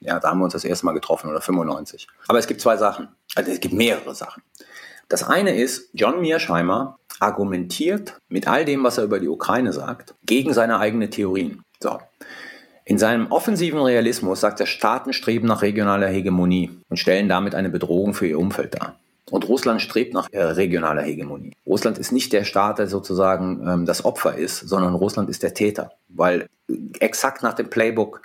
[0.00, 2.06] Ja, da haben wir uns das erste Mal getroffen oder 95.
[2.28, 3.08] Aber es gibt zwei Sachen.
[3.34, 4.42] Also es gibt mehrere Sachen.
[5.08, 10.14] Das eine ist, John Mearsheimer argumentiert mit all dem, was er über die Ukraine sagt,
[10.24, 11.62] gegen seine eigenen Theorien.
[11.80, 11.98] So.
[12.86, 17.70] In seinem offensiven Realismus sagt er, Staaten streben nach regionaler Hegemonie und stellen damit eine
[17.70, 18.96] Bedrohung für ihr Umfeld dar.
[19.30, 21.52] Und Russland strebt nach äh, regionaler Hegemonie.
[21.66, 25.54] Russland ist nicht der Staat, der sozusagen ähm, das Opfer ist, sondern Russland ist der
[25.54, 25.92] Täter.
[26.08, 26.46] Weil
[27.00, 28.20] exakt nach dem Playbook,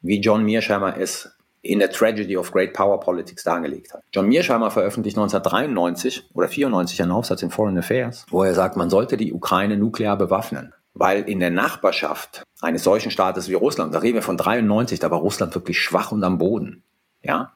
[0.00, 1.30] wie John Mearsheimer es
[1.62, 4.02] in der Tragedy of Great Power Politics dargelegt hat.
[4.12, 8.90] John Mearsheimer veröffentlicht 1993 oder 94 einen Aufsatz in Foreign Affairs, wo er sagt, man
[8.90, 10.74] sollte die Ukraine nuklear bewaffnen.
[10.94, 15.10] Weil in der Nachbarschaft eines solchen Staates wie Russland, da reden wir von 93, da
[15.10, 16.82] war Russland wirklich schwach und am Boden.
[17.22, 17.52] Ja,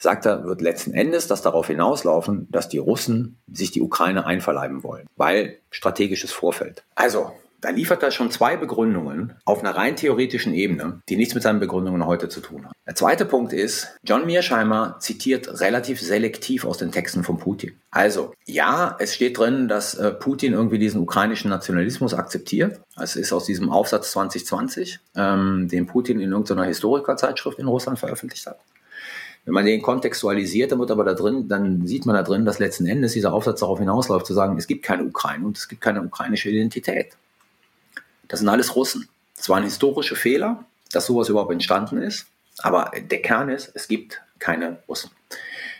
[0.00, 4.82] sagt er, wird letzten Endes das darauf hinauslaufen, dass die Russen sich die Ukraine einverleiben
[4.82, 6.84] wollen, weil strategisches Vorfeld.
[6.94, 11.42] Also, da liefert er schon zwei Begründungen auf einer rein theoretischen Ebene, die nichts mit
[11.42, 12.72] seinen Begründungen heute zu tun haben.
[12.86, 17.72] Der zweite Punkt ist, John Mearsheimer zitiert relativ selektiv aus den Texten von Putin.
[17.90, 22.80] Also, ja, es steht drin, dass äh, Putin irgendwie diesen ukrainischen Nationalismus akzeptiert.
[23.00, 28.46] Es ist aus diesem Aufsatz 2020, ähm, den Putin in irgendeiner Historikerzeitschrift in Russland veröffentlicht
[28.46, 28.58] hat.
[29.44, 32.58] Wenn man den kontextualisiert, dann wird aber da drin, dann sieht man da drin, dass
[32.58, 35.80] letzten Endes dieser Aufsatz darauf hinausläuft, zu sagen, es gibt keine Ukraine und es gibt
[35.80, 37.16] keine ukrainische Identität.
[38.30, 39.08] Das sind alles Russen.
[39.36, 42.26] Es war ein historischer Fehler, dass sowas überhaupt entstanden ist.
[42.58, 45.10] Aber der Kern ist, es gibt keine Russen.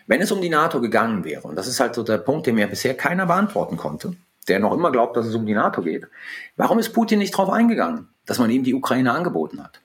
[0.09, 2.57] Wenn es um die NATO gegangen wäre, und das ist halt so der Punkt, den
[2.57, 4.17] mir bisher keiner beantworten konnte,
[4.49, 6.09] der noch immer glaubt, dass es um die NATO geht,
[6.57, 9.81] warum ist Putin nicht darauf eingegangen, dass man ihm die Ukraine angeboten hat?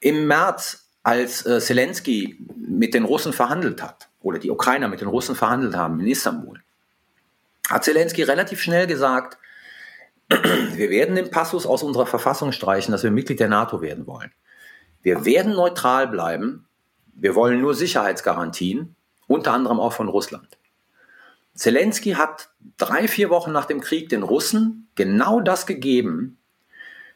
[0.00, 5.08] Im März, als äh, Zelensky mit den Russen verhandelt hat, oder die Ukrainer mit den
[5.08, 6.60] Russen verhandelt haben in Istanbul,
[7.68, 9.36] hat Zelensky relativ schnell gesagt,
[10.28, 14.32] wir werden den Passus aus unserer Verfassung streichen, dass wir Mitglied der NATO werden wollen.
[15.02, 16.66] Wir werden neutral bleiben.
[17.14, 18.94] Wir wollen nur Sicherheitsgarantien,
[19.26, 20.58] unter anderem auch von Russland.
[21.54, 26.38] Zelensky hat drei, vier Wochen nach dem Krieg den Russen genau das gegeben,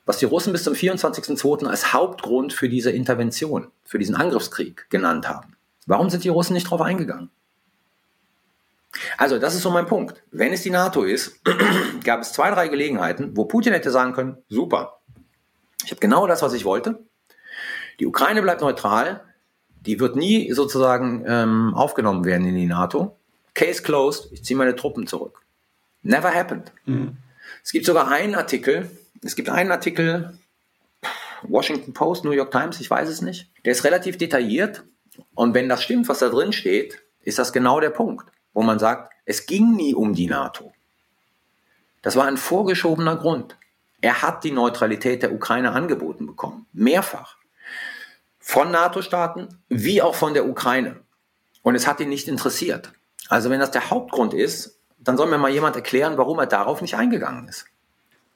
[0.04, 1.66] was die Russen bis zum 24.02.
[1.66, 5.56] als Hauptgrund für diese Intervention, für diesen Angriffskrieg genannt haben.
[5.86, 7.30] Warum sind die Russen nicht darauf eingegangen?
[9.16, 10.22] Also, das ist so mein Punkt.
[10.30, 11.40] Wenn es die NATO ist,
[12.04, 15.00] gab es zwei, drei Gelegenheiten, wo Putin hätte sagen können, super,
[15.84, 17.04] ich habe genau das, was ich wollte.
[18.00, 19.22] Die Ukraine bleibt neutral,
[19.80, 23.18] die wird nie sozusagen ähm, aufgenommen werden in die NATO.
[23.54, 25.42] Case closed, ich ziehe meine Truppen zurück.
[26.02, 26.72] Never happened.
[26.86, 27.16] Mhm.
[27.62, 28.90] Es gibt sogar einen Artikel,
[29.22, 30.38] es gibt einen Artikel,
[31.42, 33.50] Washington Post, New York Times, ich weiß es nicht.
[33.64, 34.84] Der ist relativ detailliert
[35.34, 38.78] und wenn das stimmt, was da drin steht, ist das genau der Punkt wo man
[38.78, 40.72] sagt, es ging nie um die NATO.
[42.02, 43.56] Das war ein vorgeschobener Grund.
[44.00, 47.36] Er hat die Neutralität der Ukraine angeboten bekommen, mehrfach.
[48.40, 51.00] Von NATO-Staaten wie auch von der Ukraine.
[51.62, 52.92] Und es hat ihn nicht interessiert.
[53.28, 56.82] Also wenn das der Hauptgrund ist, dann soll mir mal jemand erklären, warum er darauf
[56.82, 57.66] nicht eingegangen ist.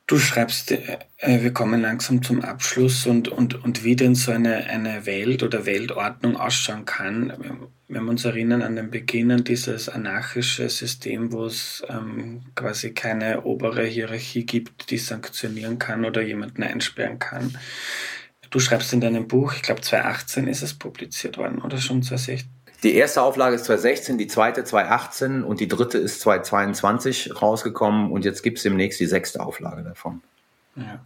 [0.08, 4.66] Du schreibst, äh, wir kommen langsam zum Abschluss und, und, und wie denn so eine,
[4.66, 7.70] eine Welt oder Weltordnung ausschauen kann.
[7.88, 12.92] Wenn wir uns erinnern an den Beginn an dieses anarchische System, wo es ähm, quasi
[12.92, 17.58] keine obere Hierarchie gibt, die sanktionieren kann oder jemanden einsperren kann.
[18.50, 22.55] Du schreibst in deinem Buch, ich glaube 2018 ist es publiziert worden oder schon 2016?
[22.82, 28.24] Die erste Auflage ist 2016, die zweite 2018 und die dritte ist 2022 rausgekommen und
[28.24, 30.22] jetzt gibt es demnächst die sechste Auflage davon.
[30.76, 31.04] Ja.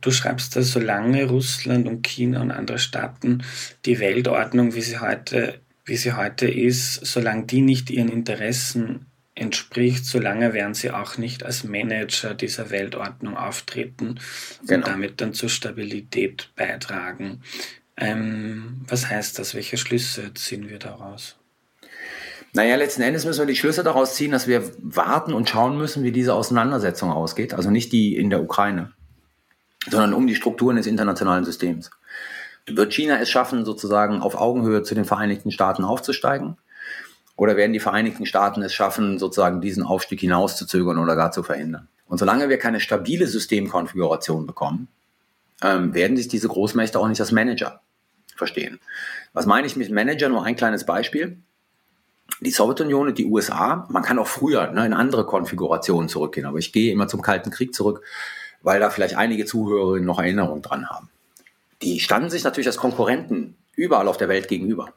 [0.00, 3.42] Du schreibst, dass solange Russland und China und andere Staaten
[3.86, 10.04] die Weltordnung, wie sie heute, wie sie heute ist, solange die nicht ihren Interessen entspricht,
[10.04, 14.20] solange werden sie auch nicht als Manager dieser Weltordnung auftreten
[14.66, 14.76] genau.
[14.76, 17.42] und damit dann zur Stabilität beitragen.
[17.96, 19.54] Ähm, was heißt das?
[19.54, 21.36] Welche Schlüsse ziehen wir daraus?
[22.52, 26.04] Naja, letzten Endes müssen wir die Schlüsse daraus ziehen, dass wir warten und schauen müssen,
[26.04, 27.52] wie diese Auseinandersetzung ausgeht.
[27.52, 28.92] Also nicht die in der Ukraine,
[29.88, 31.90] sondern um die Strukturen des internationalen Systems.
[32.66, 36.56] Wird China es schaffen, sozusagen auf Augenhöhe zu den Vereinigten Staaten aufzusteigen?
[37.36, 41.88] Oder werden die Vereinigten Staaten es schaffen, sozusagen diesen Aufstieg hinauszuzögern oder gar zu verhindern?
[42.06, 44.88] Und solange wir keine stabile Systemkonfiguration bekommen,
[45.62, 47.80] ähm, werden sich diese Großmächte auch nicht als Manager
[48.36, 48.80] verstehen.
[49.32, 50.28] Was meine ich mit Manager?
[50.28, 51.38] Nur ein kleines Beispiel.
[52.40, 56.58] Die Sowjetunion und die USA, man kann auch früher ne, in andere Konfigurationen zurückgehen, aber
[56.58, 58.02] ich gehe immer zum Kalten Krieg zurück,
[58.62, 61.10] weil da vielleicht einige Zuhörerinnen noch Erinnerungen dran haben.
[61.82, 64.94] Die standen sich natürlich als Konkurrenten überall auf der Welt gegenüber.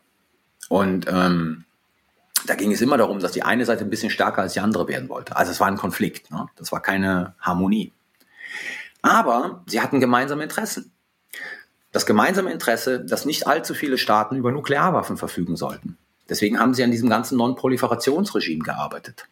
[0.70, 1.66] Und ähm,
[2.46, 4.88] da ging es immer darum, dass die eine Seite ein bisschen stärker als die andere
[4.88, 5.36] werden wollte.
[5.36, 6.48] Also es war ein Konflikt, ne?
[6.56, 7.94] das war keine Harmonie.
[9.02, 10.92] Aber sie hatten gemeinsame Interessen.
[11.92, 15.98] Das gemeinsame Interesse, dass nicht allzu viele Staaten über Nuklearwaffen verfügen sollten.
[16.30, 19.28] Deswegen haben sie an diesem ganzen Non-Proliferationsregime gearbeitet.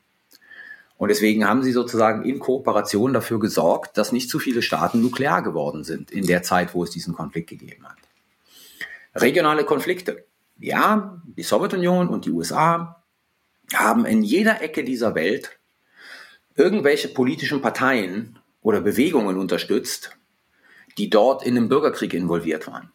[0.98, 5.42] Und deswegen haben sie sozusagen in Kooperation dafür gesorgt, dass nicht zu viele Staaten nuklear
[5.42, 7.98] geworden sind in der Zeit, wo es diesen Konflikt gegeben hat.
[9.14, 10.26] Regionale Konflikte.
[10.58, 13.04] Ja, die Sowjetunion und die USA
[13.74, 15.60] haben in jeder Ecke dieser Welt
[16.56, 20.18] irgendwelche politischen Parteien oder Bewegungen unterstützt,
[20.98, 22.92] die dort in den Bürgerkrieg involviert waren.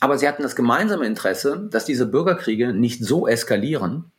[0.00, 4.12] Aber sie hatten das gemeinsame Interesse, dass diese Bürgerkriege nicht so eskalieren,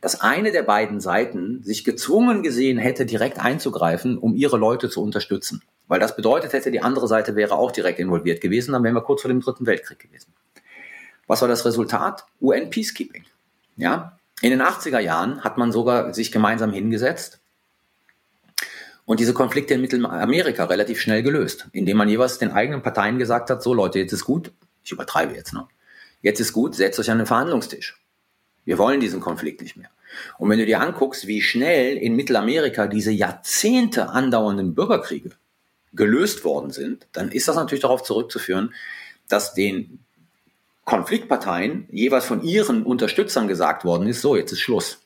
[0.00, 5.02] dass eine der beiden Seiten sich gezwungen gesehen hätte, direkt einzugreifen, um ihre Leute zu
[5.02, 5.62] unterstützen.
[5.88, 9.02] Weil das bedeutet hätte, die andere Seite wäre auch direkt involviert gewesen, dann wären wir
[9.02, 10.32] kurz vor dem Dritten Weltkrieg gewesen.
[11.26, 12.24] Was war das Resultat?
[12.40, 13.24] UN Peacekeeping.
[13.76, 14.18] Ja?
[14.40, 17.39] In den 80er Jahren hat man sogar sich gemeinsam hingesetzt
[19.10, 23.50] und diese Konflikte in Mittelamerika relativ schnell gelöst, indem man jeweils den eigenen Parteien gesagt
[23.50, 24.52] hat, so Leute, jetzt ist gut,
[24.84, 25.66] ich übertreibe jetzt, ne?
[26.22, 28.00] Jetzt ist gut, setzt euch an den Verhandlungstisch.
[28.64, 29.90] Wir wollen diesen Konflikt nicht mehr.
[30.38, 35.30] Und wenn du dir anguckst, wie schnell in Mittelamerika diese Jahrzehnte andauernden Bürgerkriege
[35.92, 38.72] gelöst worden sind, dann ist das natürlich darauf zurückzuführen,
[39.26, 40.04] dass den
[40.84, 45.02] Konfliktparteien jeweils von ihren Unterstützern gesagt worden ist, so, jetzt ist Schluss.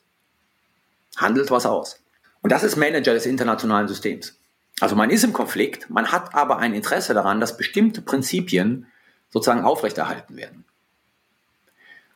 [1.17, 2.04] Handelt was aus.
[2.45, 4.37] Und das ist Manager des internationalen Systems.
[4.79, 8.85] Also man ist im Konflikt, man hat aber ein Interesse daran, dass bestimmte Prinzipien
[9.31, 10.63] sozusagen aufrechterhalten werden.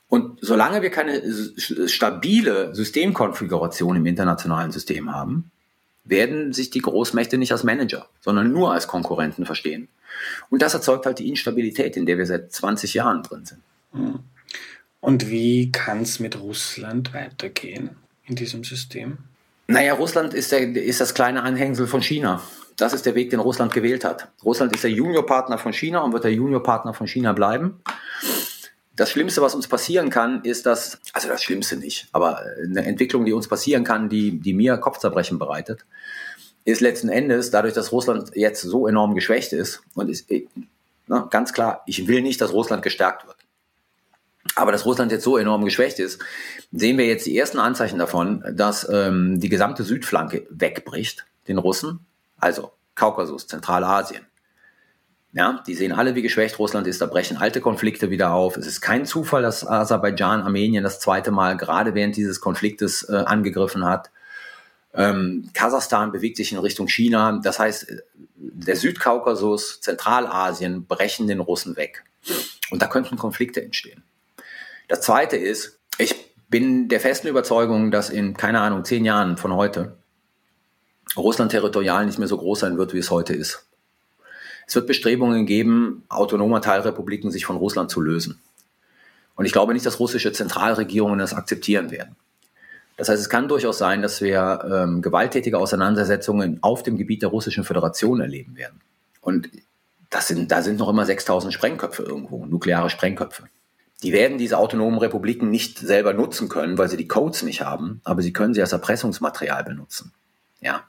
[0.07, 1.23] Und solange wir keine
[1.57, 5.49] stabile Systemkonfiguration im internationalen System haben,
[6.03, 9.87] werden sich die Großmächte nicht als Manager, sondern nur als Konkurrenten verstehen.
[10.51, 13.63] Und das erzeugt halt die Instabilität, in der wir seit 20 Jahren drin sind.
[15.01, 17.95] Und wie kann es mit Russland weitergehen
[18.27, 19.17] in diesem System?
[19.71, 22.41] Naja, Russland ist, der, ist das kleine Anhängsel von China.
[22.75, 24.29] Das ist der Weg, den Russland gewählt hat.
[24.43, 27.79] Russland ist der Juniorpartner von China und wird der Juniorpartner von China bleiben.
[28.95, 33.25] Das Schlimmste, was uns passieren kann, ist dass, also das Schlimmste nicht, aber eine Entwicklung,
[33.25, 35.85] die uns passieren kann, die, die mir Kopfzerbrechen bereitet,
[36.65, 40.27] ist letzten Endes, dadurch, dass Russland jetzt so enorm geschwächt ist, und ist,
[41.05, 43.37] na, ganz klar, ich will nicht, dass Russland gestärkt wird.
[44.55, 46.21] Aber dass Russland jetzt so enorm geschwächt ist,
[46.71, 52.05] sehen wir jetzt die ersten Anzeichen davon, dass ähm, die gesamte Südflanke wegbricht, den Russen,
[52.37, 54.25] also Kaukasus, Zentralasien.
[55.31, 57.01] Ja, die sehen alle, wie geschwächt Russland ist.
[57.01, 58.57] Da brechen alte Konflikte wieder auf.
[58.57, 63.15] Es ist kein Zufall, dass Aserbaidschan Armenien das zweite Mal gerade während dieses Konfliktes äh,
[63.15, 64.09] angegriffen hat.
[64.91, 67.39] Ähm, Kasachstan bewegt sich in Richtung China.
[67.43, 67.93] Das heißt,
[68.35, 72.03] der Südkaukasus, Zentralasien brechen den Russen weg.
[72.71, 74.03] Und da könnten Konflikte entstehen.
[74.89, 76.15] Das zweite ist, ich
[76.49, 79.95] bin der festen Überzeugung, dass in, keine Ahnung, zehn Jahren von heute
[81.15, 83.67] Russland territorial nicht mehr so groß sein wird, wie es heute ist.
[84.67, 88.41] Es wird Bestrebungen geben, autonome Teilrepubliken sich von Russland zu lösen.
[89.35, 92.15] Und ich glaube nicht, dass russische Zentralregierungen das akzeptieren werden.
[92.97, 97.29] Das heißt, es kann durchaus sein, dass wir ähm, gewalttätige Auseinandersetzungen auf dem Gebiet der
[97.29, 98.81] Russischen Föderation erleben werden.
[99.21, 99.49] Und
[100.09, 103.43] das sind, da sind noch immer 6000 Sprengköpfe irgendwo, nukleare Sprengköpfe.
[104.03, 107.99] Die werden diese autonomen Republiken nicht selber nutzen können, weil sie die Codes nicht haben,
[108.03, 110.13] aber sie können sie als Erpressungsmaterial benutzen.
[110.61, 110.83] Ja.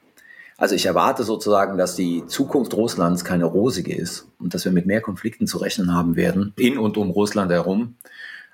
[0.56, 4.84] Also ich erwarte sozusagen, dass die Zukunft Russlands keine rosige ist und dass wir mit
[4.84, 7.96] mehr Konflikten zu rechnen haben werden, in und um Russland herum,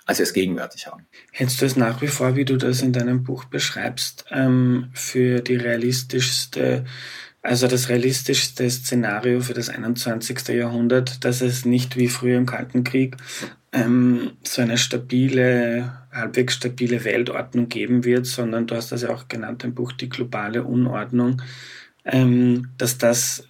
[0.07, 1.04] als wir es gegenwärtig haben.
[1.32, 5.40] Hältst du es nach wie vor, wie du das in deinem Buch beschreibst, ähm, für
[5.40, 6.84] die realistischste
[7.47, 10.49] also das realistischste Szenario für das 21.
[10.49, 13.16] Jahrhundert, dass es nicht wie früher im Kalten Krieg
[13.72, 19.28] ähm, so eine stabile, halbwegs stabile Weltordnung geben wird, sondern du hast das ja auch
[19.28, 21.40] genannt im Buch, die globale Unordnung,
[22.05, 23.44] ähm, dass das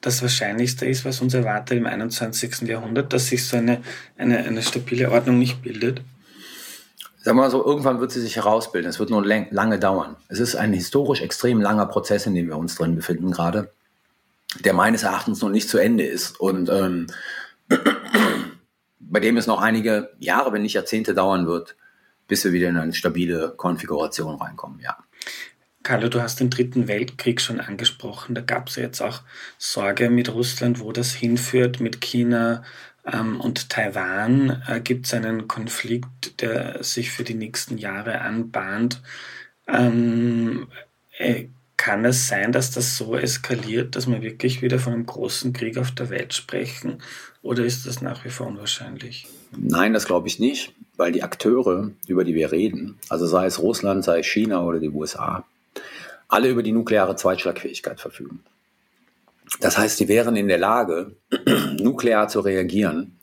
[0.00, 2.62] das Wahrscheinlichste ist, was uns erwartet im 21.
[2.62, 3.82] Jahrhundert, dass sich so eine,
[4.18, 6.02] eine, eine stabile Ordnung nicht bildet?
[7.24, 8.90] Wir mal so, irgendwann wird sie sich herausbilden.
[8.90, 10.16] Es wird nur lange dauern.
[10.28, 13.72] Es ist ein historisch extrem langer Prozess, in dem wir uns drin befinden gerade,
[14.60, 17.06] der meines Erachtens noch nicht zu Ende ist und ähm,
[18.98, 21.76] bei dem es noch einige Jahre, wenn nicht Jahrzehnte dauern wird,
[22.26, 24.80] bis wir wieder in eine stabile Konfiguration reinkommen.
[24.80, 24.96] Ja.
[25.82, 28.34] Carlo, du hast den Dritten Weltkrieg schon angesprochen.
[28.34, 29.22] Da gab es ja jetzt auch
[29.58, 32.62] Sorge mit Russland, wo das hinführt, mit China,
[33.04, 39.02] und Taiwan äh, gibt es einen Konflikt, der sich für die nächsten Jahre anbahnt.
[39.66, 40.68] Ähm,
[41.18, 41.46] äh,
[41.76, 45.78] kann es sein, dass das so eskaliert, dass wir wirklich wieder von einem großen Krieg
[45.78, 47.02] auf der Welt sprechen?
[47.42, 49.26] Oder ist das nach wie vor unwahrscheinlich?
[49.50, 53.58] Nein, das glaube ich nicht, weil die Akteure, über die wir reden, also sei es
[53.58, 55.44] Russland, sei es China oder die USA,
[56.28, 58.44] alle über die nukleare Zweitschlagfähigkeit verfügen.
[59.60, 61.16] Das heißt, sie wären in der Lage,
[61.78, 63.18] nuklear zu reagieren,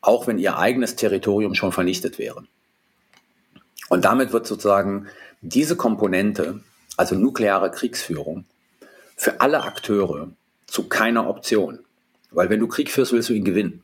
[0.00, 2.44] auch wenn ihr eigenes Territorium schon vernichtet wäre.
[3.88, 5.06] Und damit wird sozusagen
[5.40, 6.60] diese Komponente,
[6.96, 8.44] also nukleare Kriegsführung,
[9.16, 10.30] für alle Akteure
[10.66, 11.80] zu keiner Option.
[12.30, 13.82] Weil wenn du Krieg führst, willst du ihn gewinnen.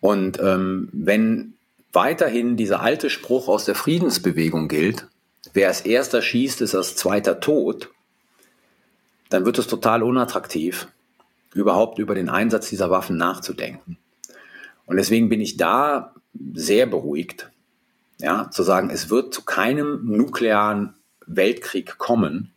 [0.00, 1.54] Und ähm, wenn
[1.92, 5.08] weiterhin dieser alte Spruch aus der Friedensbewegung gilt,
[5.52, 7.90] wer als erster schießt, ist als zweiter tot,
[9.28, 10.88] dann wird es total unattraktiv,
[11.54, 13.98] überhaupt über den Einsatz dieser Waffen nachzudenken.
[14.86, 16.14] Und deswegen bin ich da
[16.54, 17.50] sehr beruhigt,
[18.18, 20.94] ja, zu sagen, es wird zu keinem nuklearen
[21.26, 22.52] Weltkrieg kommen,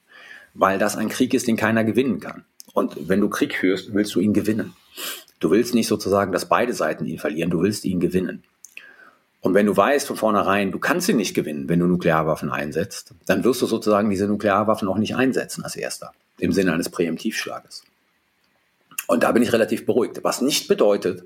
[0.53, 2.45] weil das ein Krieg ist, den keiner gewinnen kann.
[2.73, 4.73] Und wenn du Krieg führst, willst du ihn gewinnen.
[5.39, 8.43] Du willst nicht sozusagen, dass beide Seiten ihn verlieren, du willst ihn gewinnen.
[9.41, 13.13] Und wenn du weißt von vornherein, du kannst ihn nicht gewinnen, wenn du Nuklearwaffen einsetzt,
[13.25, 16.11] dann wirst du sozusagen diese Nuklearwaffen auch nicht einsetzen als erster.
[16.39, 17.83] Im Sinne eines Präemptivschlages.
[19.07, 20.19] Und da bin ich relativ beruhigt.
[20.23, 21.23] Was nicht bedeutet,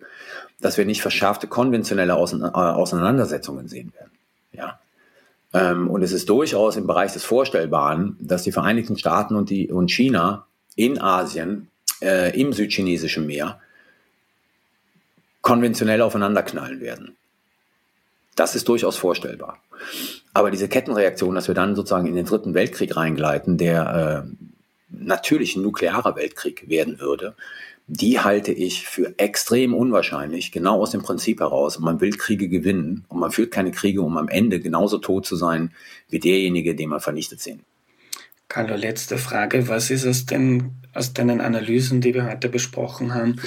[0.62, 4.12] dass wir nicht verschärfte konventionelle äh, Auseinandersetzungen sehen werden.
[4.54, 4.80] Ja.
[5.54, 9.72] Ähm, und es ist durchaus im Bereich des Vorstellbaren, dass die Vereinigten Staaten und, die,
[9.72, 11.68] und China in Asien,
[12.02, 13.60] äh, im südchinesischen Meer,
[15.42, 17.18] konventionell aufeinanderknallen werden.
[18.36, 19.60] Das ist durchaus vorstellbar.
[20.34, 24.46] Aber diese Kettenreaktion, dass wir dann sozusagen in den dritten Weltkrieg reingleiten, der äh,
[24.94, 27.36] natürlich ein nuklearer Weltkrieg werden würde,
[27.88, 31.80] die halte ich für extrem unwahrscheinlich, genau aus dem Prinzip heraus.
[31.80, 35.36] Man will Kriege gewinnen und man führt keine Kriege, um am Ende genauso tot zu
[35.36, 35.72] sein
[36.10, 37.64] wie derjenige, den man vernichtet sehen.
[38.48, 39.68] Carlo, letzte Frage.
[39.68, 43.38] Was ist es denn aus deinen Analysen, die wir heute besprochen haben?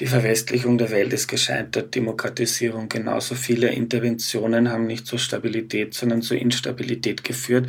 [0.00, 3.34] Die Verwestlichung der Welt ist gescheitert, Demokratisierung genauso.
[3.34, 7.68] Viele Interventionen haben nicht zur Stabilität, sondern zur Instabilität geführt.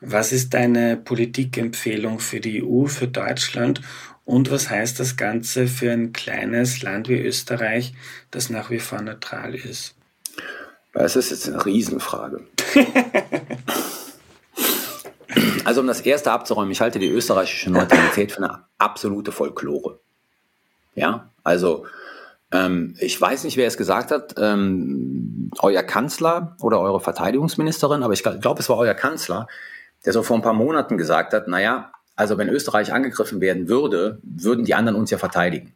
[0.00, 3.80] Was ist deine Politikempfehlung für die EU, für Deutschland
[4.24, 7.94] und was heißt das Ganze für ein kleines Land wie Österreich,
[8.30, 9.94] das nach wie vor neutral ist?
[10.92, 12.44] Das ist jetzt eine Riesenfrage.
[15.64, 19.98] also um das erste abzuräumen, ich halte die österreichische Neutralität für eine absolute Folklore.
[20.94, 21.86] Ja, also
[22.52, 28.12] ähm, ich weiß nicht, wer es gesagt hat, ähm, euer Kanzler oder eure Verteidigungsministerin, aber
[28.12, 29.46] ich glaube, es war euer Kanzler,
[30.04, 34.20] der so vor ein paar Monaten gesagt hat, naja, also wenn Österreich angegriffen werden würde,
[34.22, 35.74] würden die anderen uns ja verteidigen.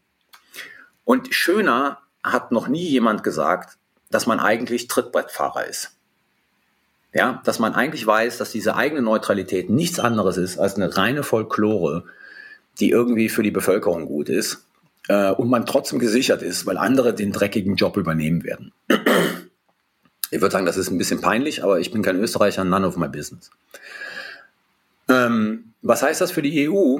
[1.04, 3.78] Und schöner hat noch nie jemand gesagt,
[4.10, 5.96] dass man eigentlich Trittbrettfahrer ist.
[7.14, 11.22] Ja, dass man eigentlich weiß, dass diese eigene Neutralität nichts anderes ist als eine reine
[11.22, 12.04] Folklore,
[12.80, 14.66] die irgendwie für die Bevölkerung gut ist
[15.08, 18.72] äh, und man trotzdem gesichert ist, weil andere den dreckigen Job übernehmen werden.
[20.30, 22.96] Ich würde sagen, das ist ein bisschen peinlich, aber ich bin kein Österreicher, none of
[22.96, 23.50] my business.
[25.12, 26.98] Ähm, was heißt das für die EU?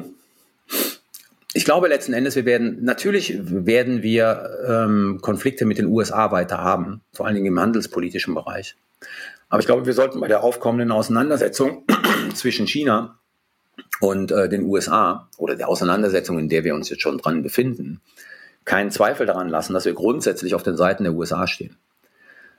[1.54, 6.58] Ich glaube letzten Endes, wir werden, natürlich werden wir ähm, Konflikte mit den USA weiter
[6.58, 8.76] haben, vor allen Dingen im handelspolitischen Bereich.
[9.48, 11.84] Aber ich glaube, wir sollten bei der aufkommenden Auseinandersetzung
[12.34, 13.18] zwischen China
[14.00, 18.00] und äh, den USA oder der Auseinandersetzung, in der wir uns jetzt schon dran befinden,
[18.64, 21.76] keinen Zweifel daran lassen, dass wir grundsätzlich auf den Seiten der USA stehen.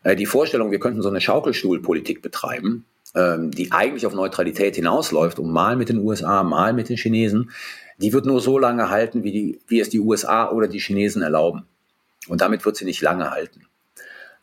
[0.03, 2.85] Äh, die Vorstellung, wir könnten so eine Schaukelstuhlpolitik betreiben,
[3.15, 7.51] ähm, die eigentlich auf Neutralität hinausläuft und mal mit den USA, mal mit den Chinesen,
[7.97, 11.21] die wird nur so lange halten, wie, die, wie es die USA oder die Chinesen
[11.21, 11.65] erlauben.
[12.27, 13.67] Und damit wird sie nicht lange halten.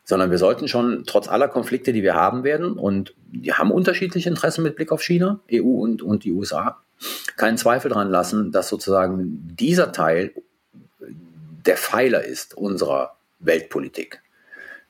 [0.03, 4.29] Sondern wir sollten schon trotz aller Konflikte, die wir haben werden, und wir haben unterschiedliche
[4.29, 6.81] Interessen mit Blick auf China, EU und, und die USA,
[7.37, 10.33] keinen Zweifel daran lassen, dass sozusagen dieser Teil
[11.65, 14.21] der Pfeiler ist unserer Weltpolitik.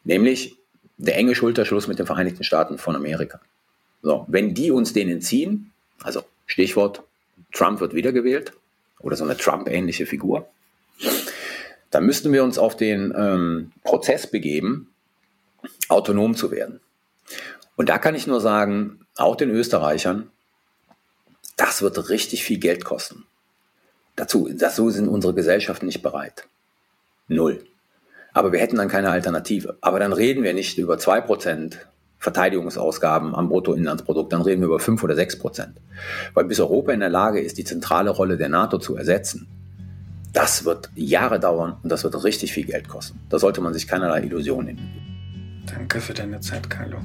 [0.03, 0.57] Nämlich
[0.97, 3.39] der enge Schulterschluss mit den Vereinigten Staaten von Amerika.
[4.01, 5.71] So, wenn die uns den entziehen,
[6.01, 7.03] also Stichwort,
[7.53, 8.53] Trump wird wiedergewählt
[8.99, 10.47] oder so eine Trump-ähnliche Figur,
[11.91, 14.93] dann müssten wir uns auf den ähm, Prozess begeben,
[15.89, 16.79] autonom zu werden.
[17.75, 20.29] Und da kann ich nur sagen, auch den Österreichern,
[21.57, 23.25] das wird richtig viel Geld kosten.
[24.15, 26.47] Dazu, dazu sind unsere Gesellschaften nicht bereit.
[27.27, 27.65] Null.
[28.33, 29.77] Aber wir hätten dann keine Alternative.
[29.81, 31.77] Aber dann reden wir nicht über 2%
[32.21, 35.81] Verteidigungsausgaben am Bruttoinlandsprodukt, dann reden wir über 5 oder 6 Prozent.
[36.35, 39.47] Weil bis Europa in der Lage ist, die zentrale Rolle der NATO zu ersetzen,
[40.31, 43.19] das wird Jahre dauern und das wird richtig viel Geld kosten.
[43.29, 45.63] Da sollte man sich keinerlei Illusionen hingeben.
[45.65, 46.97] Danke für deine Zeit, Carlo.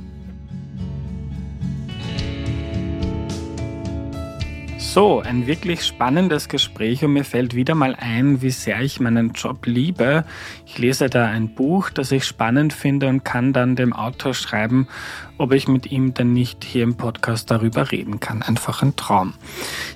[4.96, 9.32] So, ein wirklich spannendes Gespräch und mir fällt wieder mal ein, wie sehr ich meinen
[9.34, 10.24] Job liebe.
[10.64, 14.88] Ich lese da ein Buch, das ich spannend finde und kann dann dem Autor schreiben,
[15.38, 18.42] ob ich mit ihm denn nicht hier im Podcast darüber reden kann.
[18.42, 19.34] Einfach ein Traum.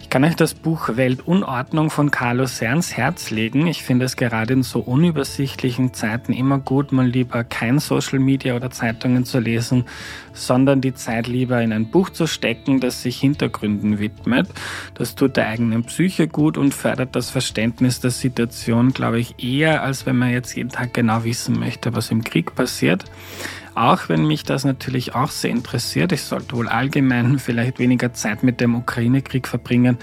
[0.01, 3.67] Ich kann euch das Buch Weltunordnung von Carlos sehr ans Herz legen.
[3.67, 8.57] Ich finde es gerade in so unübersichtlichen Zeiten immer gut, mal lieber kein Social Media
[8.57, 9.85] oder Zeitungen zu lesen,
[10.33, 14.49] sondern die Zeit lieber in ein Buch zu stecken, das sich Hintergründen widmet.
[14.95, 19.83] Das tut der eigenen Psyche gut und fördert das Verständnis der Situation, glaube ich, eher,
[19.83, 23.05] als wenn man jetzt jeden Tag genau wissen möchte, was im Krieg passiert.
[23.75, 26.13] Auch wenn mich das natürlich auch sehr interessiert.
[26.13, 29.99] Ich sollte wohl allgemein vielleicht weniger Zeit mit dem Ukraine-Krieg verbringen.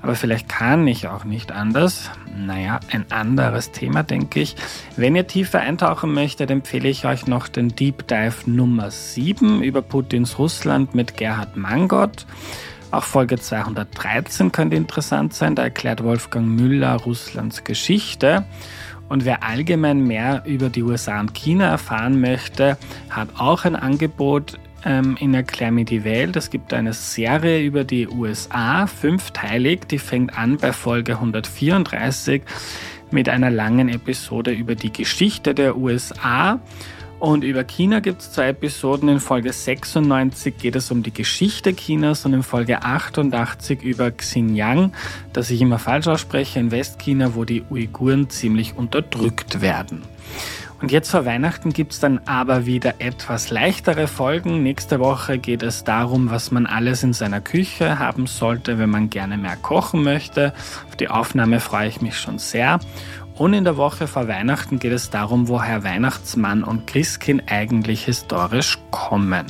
[0.00, 2.10] Aber vielleicht kann ich auch nicht anders.
[2.36, 4.54] Naja, ein anderes Thema, denke ich.
[4.96, 9.82] Wenn ihr tiefer eintauchen möchtet, empfehle ich euch noch den Deep Dive Nummer 7 über
[9.82, 12.26] Putins Russland mit Gerhard Mangott.
[12.92, 15.56] Auch Folge 213 könnte interessant sein.
[15.56, 18.44] Da erklärt Wolfgang Müller Russlands Geschichte.
[19.08, 22.76] Und wer allgemein mehr über die USA und China erfahren möchte,
[23.10, 26.36] hat auch ein Angebot ähm, in Erklär mir die Welt.
[26.36, 32.42] Es gibt eine Serie über die USA, fünfteilig, die fängt an bei Folge 134
[33.10, 36.60] mit einer langen Episode über die Geschichte der USA.
[37.18, 39.08] Und über China gibt es zwei Episoden.
[39.08, 44.92] In Folge 96 geht es um die Geschichte Chinas und in Folge 88 über Xinjiang,
[45.32, 50.02] das ich immer falsch ausspreche, in Westchina, wo die Uiguren ziemlich unterdrückt werden.
[50.80, 54.62] Und jetzt vor Weihnachten gibt es dann aber wieder etwas leichtere Folgen.
[54.62, 59.10] Nächste Woche geht es darum, was man alles in seiner Küche haben sollte, wenn man
[59.10, 60.52] gerne mehr kochen möchte.
[60.86, 62.78] Auf die Aufnahme freue ich mich schon sehr.
[63.38, 68.78] Und in der Woche vor Weihnachten geht es darum, woher Weihnachtsmann und Christkind eigentlich historisch
[68.90, 69.46] kommen.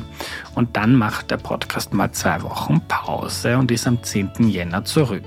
[0.55, 4.31] Und dann macht der Podcast mal zwei Wochen Pause und ist am 10.
[4.51, 5.25] Jänner zurück.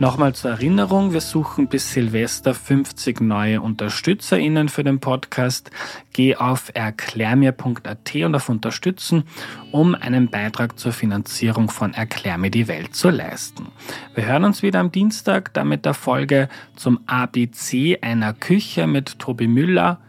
[0.00, 5.70] Nochmal zur Erinnerung, wir suchen bis Silvester 50 neue UnterstützerInnen für den Podcast.
[6.12, 9.22] Geh auf erklärmir.at und auf Unterstützen,
[9.70, 13.68] um einen Beitrag zur Finanzierung von Erklär mir die Welt zu leisten.
[14.16, 19.46] Wir hören uns wieder am Dienstag, damit der Folge zum ABC einer Küche mit Tobi
[19.46, 20.00] Müller.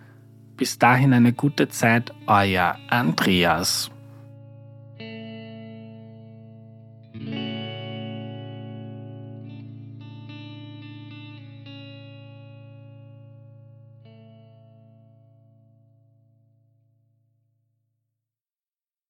[0.57, 3.91] Bis dahin eine gute Zeit, euer Andreas.